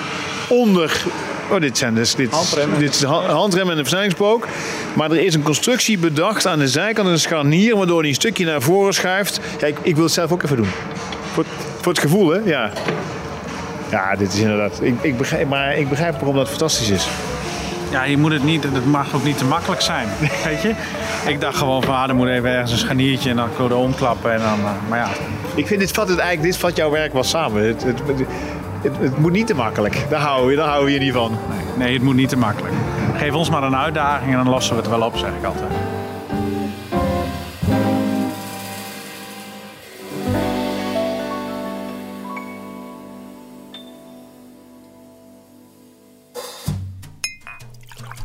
onder. 0.49 1.03
Oh, 1.51 1.61
dit 1.61 1.79
zijn 1.79 1.95
dus 1.95 2.15
dit, 2.15 2.31
Handrem. 2.31 2.71
dit 2.79 2.91
is 2.91 2.99
de 2.99 3.07
ha- 3.07 3.27
handrem 3.27 3.69
en 3.71 3.75
de 3.77 3.81
versnellingspook. 3.81 4.47
Maar 4.95 5.11
er 5.11 5.25
is 5.25 5.35
een 5.35 5.43
constructie 5.43 5.99
bedacht 5.99 6.47
aan 6.47 6.59
de 6.59 6.69
zijkant, 6.69 7.09
een 7.09 7.19
scharnier, 7.19 7.77
waardoor 7.77 8.01
hij 8.01 8.09
een 8.09 8.15
stukje 8.15 8.45
naar 8.45 8.63
voren 8.63 8.95
schuift. 8.95 9.41
Ja, 9.61 9.67
ik, 9.67 9.77
ik 9.83 9.95
wil 9.95 10.05
het 10.05 10.13
zelf 10.13 10.33
ook 10.33 10.43
even 10.43 10.57
doen. 10.57 10.71
Voor, 11.33 11.45
voor 11.81 11.93
het 11.93 12.01
gevoel, 12.01 12.29
hè? 12.31 12.39
Ja. 12.45 12.71
Ja, 13.91 14.17
dit 14.17 14.33
is 14.33 14.39
inderdaad. 14.41 14.79
Ik, 14.83 14.95
ik 15.01 15.19
begrijp, 15.19 15.49
maar 15.49 15.77
ik 15.77 15.89
begrijp 15.89 16.15
waarom 16.15 16.37
dat 16.37 16.49
fantastisch 16.49 16.91
is. 16.91 17.07
Ja, 17.91 18.05
je 18.05 18.17
moet 18.17 18.33
het 18.33 18.45
niet, 18.45 18.63
het 18.63 18.87
mag 18.87 19.15
ook 19.15 19.25
niet 19.25 19.39
te 19.39 19.45
makkelijk 19.45 19.81
zijn. 19.81 20.09
Weet 20.45 20.63
je? 20.63 20.73
Ik 21.27 21.41
dacht 21.41 21.57
gewoon 21.57 21.83
van, 21.83 21.95
ah, 21.95 22.13
moet 22.15 22.29
even 22.29 22.51
ergens 22.51 22.73
een 22.73 22.79
scharniertje 22.79 23.31
en 23.31 23.37
dan 23.37 23.49
kun 23.57 23.65
je 23.65 23.71
er 23.71 23.77
omklappen. 23.77 24.33
En 24.33 24.39
dan, 24.39 24.59
eh, 24.59 24.71
maar 24.89 24.99
ja, 24.99 25.09
Ik 25.55 25.67
vind 25.67 25.81
dit 25.81 25.91
vat 25.91 26.09
het 26.09 26.19
eigenlijk, 26.19 26.53
dit 26.53 26.61
vat 26.61 26.77
jouw 26.77 26.91
werk 26.91 27.13
wel 27.13 27.23
samen. 27.25 27.67
Het, 27.67 27.83
het, 27.85 27.99
het, 28.07 28.27
het- 28.83 28.99
het 28.99 29.19
moet 29.19 29.33
niet 29.33 29.47
te 29.47 29.55
makkelijk. 29.55 30.07
Daar 30.11 30.21
houden 30.21 30.49
we, 30.51 30.57
daar 30.57 30.67
houden 30.69 30.85
we 30.87 30.91
hier 30.93 31.01
niet 31.01 31.13
van. 31.13 31.39
nee, 31.77 31.93
het 31.93 32.03
moet 32.03 32.15
niet 32.15 32.29
te 32.29 32.37
makkelijk. 32.37 32.75
Geef 33.17 33.33
ons 33.35 33.51
maar 33.51 33.63
een 33.63 33.77
uitdaging 33.77 34.31
en 34.31 34.37
dan 34.37 34.49
lossen 34.49 34.75
we 34.77 34.81
het 34.83 34.91
wel 34.91 35.03
op, 35.03 35.17
zeg 35.17 35.31
ik 35.39 35.45
altijd. 35.45 35.71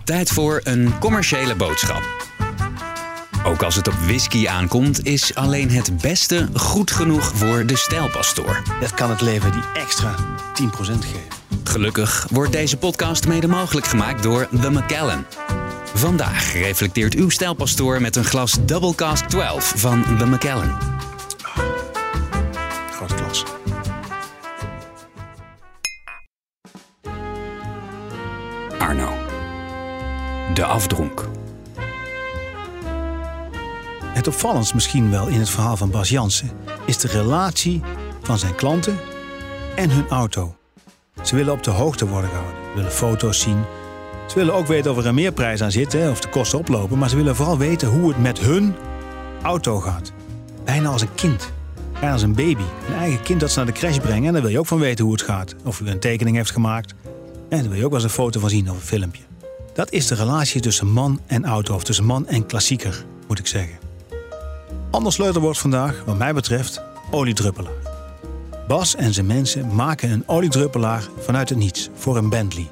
Tijd 0.04 0.30
voor 0.30 0.62
een 0.64 1.00
commerciële 1.00 1.56
boodschap. 1.56 2.02
Ook 3.48 3.64
als 3.64 3.76
het 3.76 3.88
op 3.88 3.94
whisky 3.94 4.48
aankomt, 4.48 5.06
is 5.06 5.36
alleen 5.36 5.70
het 5.70 5.98
beste 5.98 6.50
goed 6.54 6.92
genoeg 6.92 7.32
voor 7.36 7.66
de 7.66 7.78
stijlpastoor. 7.78 8.62
Dat 8.80 8.94
kan 8.94 9.10
het 9.10 9.22
leven 9.22 9.52
die 9.52 9.62
extra 9.74 10.16
10% 10.16 10.16
geven. 10.76 11.22
Gelukkig 11.64 12.28
wordt 12.32 12.52
deze 12.52 12.78
podcast 12.78 13.28
mede 13.28 13.48
mogelijk 13.48 13.86
gemaakt 13.86 14.24
door 14.24 14.48
The 14.62 14.70
Macallan. 14.70 15.26
Vandaag 15.94 16.54
reflecteert 16.54 17.16
uw 17.16 17.30
stijlpastoor 17.30 18.02
met 18.02 18.16
een 18.16 18.26
glas 18.26 18.58
Double 18.66 18.96
Cask 18.96 19.26
12 19.26 19.74
van 19.76 20.18
The 20.18 20.26
Macallan. 20.26 20.78
Grote 22.92 23.14
klas. 23.16 23.44
Arno. 28.78 29.14
De 30.54 30.66
afdronk. 30.66 31.37
Het 34.18 34.28
opvallendst 34.28 34.74
misschien 34.74 35.12
wel 35.12 35.28
in 35.28 35.40
het 35.40 35.50
verhaal 35.50 35.78
van 35.78 35.92
Bas 35.92 36.10
Jansen 36.10 36.52
is 36.86 36.98
de 36.98 37.08
relatie 37.08 37.82
van 38.22 38.40
zijn 38.40 38.56
klanten 38.56 38.98
en 39.76 39.90
hun 39.90 40.08
auto. 40.08 40.56
Ze 41.24 41.36
willen 41.36 41.54
op 41.54 41.64
de 41.64 41.72
hoogte 41.72 42.08
worden 42.08 42.30
gehouden, 42.30 42.74
willen 42.76 42.92
foto's 42.92 43.40
zien. 43.40 43.64
Ze 44.28 44.36
willen 44.36 44.54
ook 44.54 44.68
weten 44.68 44.92
of 44.92 44.98
er 44.98 45.06
een 45.06 45.16
meerprijs 45.16 45.62
aan 45.62 45.72
zit 45.72 45.96
of 45.96 46.20
de 46.20 46.30
kosten 46.30 46.60
oplopen, 46.60 46.98
maar 46.98 47.10
ze 47.10 47.16
willen 47.16 47.36
vooral 47.36 47.58
weten 47.58 47.88
hoe 47.88 48.08
het 48.08 48.22
met 48.22 48.40
hun 48.40 48.76
auto 49.42 49.80
gaat. 49.80 50.12
Bijna 50.66 50.90
als 50.90 51.02
een 51.02 51.16
kind, 51.16 51.52
bijna 51.94 52.12
als 52.12 52.22
een 52.22 52.36
baby. 52.36 52.64
Een 52.88 52.96
eigen 52.96 53.22
kind 53.22 53.40
dat 53.40 53.52
ze 53.52 53.58
naar 53.58 53.66
de 53.66 53.72
crash 53.72 53.98
brengen 53.98 54.28
en 54.28 54.34
daar 54.34 54.42
wil 54.42 54.52
je 54.52 54.60
ook 54.60 54.68
van 54.68 54.80
weten 54.80 55.06
hoe 55.06 55.14
het 55.14 55.24
gaat. 55.24 55.56
Of 55.64 55.80
u 55.80 55.90
een 55.90 56.00
tekening 56.00 56.36
heeft 56.36 56.52
gemaakt. 56.52 56.94
En 57.50 57.60
daar 57.60 57.70
wil 57.70 57.78
je 57.78 57.86
ook 57.86 57.92
wel 57.92 58.02
eens 58.02 58.10
een 58.10 58.24
foto 58.24 58.40
van 58.40 58.50
zien 58.50 58.70
of 58.70 58.76
een 58.76 58.82
filmpje. 58.82 59.24
Dat 59.74 59.92
is 59.92 60.08
de 60.08 60.16
relatie 60.16 60.62
tussen 60.62 60.88
man 60.88 61.22
en 61.26 61.46
auto, 61.46 61.76
of 61.76 61.84
tussen 61.84 62.06
man 62.06 62.28
en 62.28 62.46
klassieker, 62.46 63.06
moet 63.28 63.40
ik 63.40 63.48
zeggen. 63.48 63.87
Ander 64.98 65.14
sleutelwoord 65.14 65.58
vandaag, 65.58 66.04
wat 66.06 66.18
mij 66.18 66.34
betreft, 66.34 66.82
oliedruppelaar. 67.12 67.74
Bas 68.68 68.96
en 68.96 69.14
zijn 69.14 69.26
mensen 69.26 69.76
maken 69.76 70.12
een 70.12 70.24
oliedruppelaar 70.26 71.08
vanuit 71.20 71.50
het 71.50 71.58
niets 71.58 71.90
voor 71.96 72.18
een 72.18 72.30
Bentley. 72.30 72.72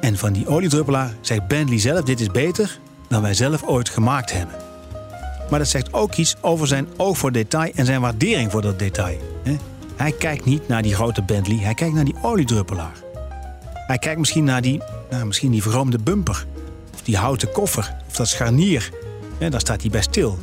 En 0.00 0.18
van 0.18 0.32
die 0.32 0.48
oliedruppelaar 0.48 1.14
zegt 1.20 1.48
Bentley 1.48 1.78
zelf: 1.78 2.02
dit 2.02 2.20
is 2.20 2.30
beter 2.30 2.78
dan 3.08 3.22
wij 3.22 3.34
zelf 3.34 3.62
ooit 3.62 3.88
gemaakt 3.88 4.32
hebben. 4.32 4.54
Maar 5.50 5.58
dat 5.58 5.68
zegt 5.68 5.92
ook 5.92 6.14
iets 6.14 6.36
over 6.40 6.66
zijn 6.66 6.88
oog 6.96 7.18
voor 7.18 7.32
detail 7.32 7.72
en 7.74 7.86
zijn 7.86 8.00
waardering 8.00 8.50
voor 8.50 8.62
dat 8.62 8.78
detail. 8.78 9.18
Hij 9.96 10.12
kijkt 10.12 10.44
niet 10.44 10.68
naar 10.68 10.82
die 10.82 10.94
grote 10.94 11.22
Bentley, 11.22 11.58
hij 11.58 11.74
kijkt 11.74 11.94
naar 11.94 12.04
die 12.04 12.16
oliedruppelaar. 12.22 12.94
Hij 13.72 13.98
kijkt 13.98 14.18
misschien 14.18 14.44
naar 14.44 14.62
die, 14.62 14.80
nou, 15.10 15.26
misschien 15.26 15.50
die 15.50 15.62
verroomde 15.62 15.98
bumper. 15.98 16.46
Of 16.94 17.02
die 17.02 17.16
houten 17.16 17.52
koffer. 17.52 17.94
Of 18.08 18.16
dat 18.16 18.28
scharnier. 18.28 18.90
Daar 19.38 19.60
staat 19.60 19.80
hij 19.80 19.90
bij 19.90 20.02
stil. 20.02 20.38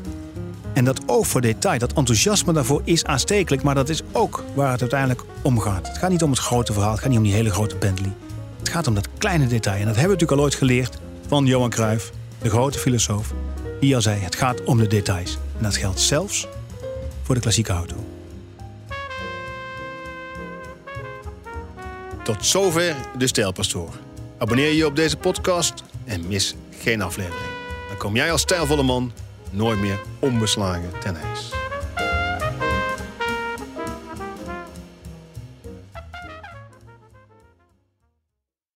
En 0.74 0.86
dat 0.86 1.02
oog 1.06 1.28
voor 1.28 1.42
detail, 1.42 1.80
dat 1.80 1.94
enthousiasme 1.94 2.54
daarvoor 2.54 2.82
is 2.84 3.04
aanstekelijk. 3.04 3.64
Maar 3.64 3.76
dat 3.76 3.90
is 3.90 4.02
ook 4.12 4.44
waar 4.54 4.72
het 4.72 4.82
uiteindelijk 4.82 5.22
om 5.42 5.60
gaat. 5.60 5.88
Het 5.88 5.98
gaat 5.98 6.10
niet 6.10 6.24
om 6.24 6.30
het 6.30 6.40
grote 6.40 6.74
verhaal. 6.74 6.92
Het 6.92 7.00
gaat 7.00 7.10
niet 7.10 7.18
om 7.18 7.24
die 7.24 7.34
hele 7.34 7.52
grote 7.52 7.76
Bentley. 7.76 8.12
Het 8.60 8.70
gaat 8.70 8.88
om 8.88 8.94
dat 8.94 9.08
kleine 9.18 9.48
detail. 9.48 9.80
En 9.80 9.86
dat 9.86 9.96
hebben 9.96 10.04
we 10.04 10.12
natuurlijk 10.12 10.40
al 10.40 10.46
ooit 10.46 10.56
geleerd 10.56 10.98
van 11.28 11.46
Johan 11.46 11.70
Cruijff. 11.70 12.12
De 12.42 12.50
grote 12.50 12.80
filosoof. 12.80 13.34
Die 13.80 13.96
al 13.96 14.02
zei, 14.02 14.20
het 14.20 14.36
gaat 14.36 14.64
om 14.64 14.78
de 14.78 14.88
details. 14.88 15.38
En 15.58 15.64
dat 15.64 15.78
geldt 15.78 16.00
zelfs 16.00 16.48
voor 17.22 17.36
de 17.36 17.42
klassieke 17.42 17.72
auto. 17.72 17.96
Tot 22.24 22.46
zover 22.46 22.96
de 23.18 23.28
Stijlpastoor. 23.28 23.90
Abonneer 24.38 24.74
je 24.74 24.86
op 24.86 24.96
deze 24.96 25.18
podcast 25.18 25.84
en 26.06 26.28
mis 26.28 26.56
geen 26.80 27.02
aflevering. 27.02 27.52
Dan 27.88 27.98
kom 27.98 28.16
jij 28.16 28.32
als 28.32 28.42
stijlvolle 28.42 28.84
man 28.84 29.12
nooit 29.52 29.80
meer 29.80 30.00
onbeslagen 30.20 31.00
ten 31.00 31.16
ijs. 31.16 31.61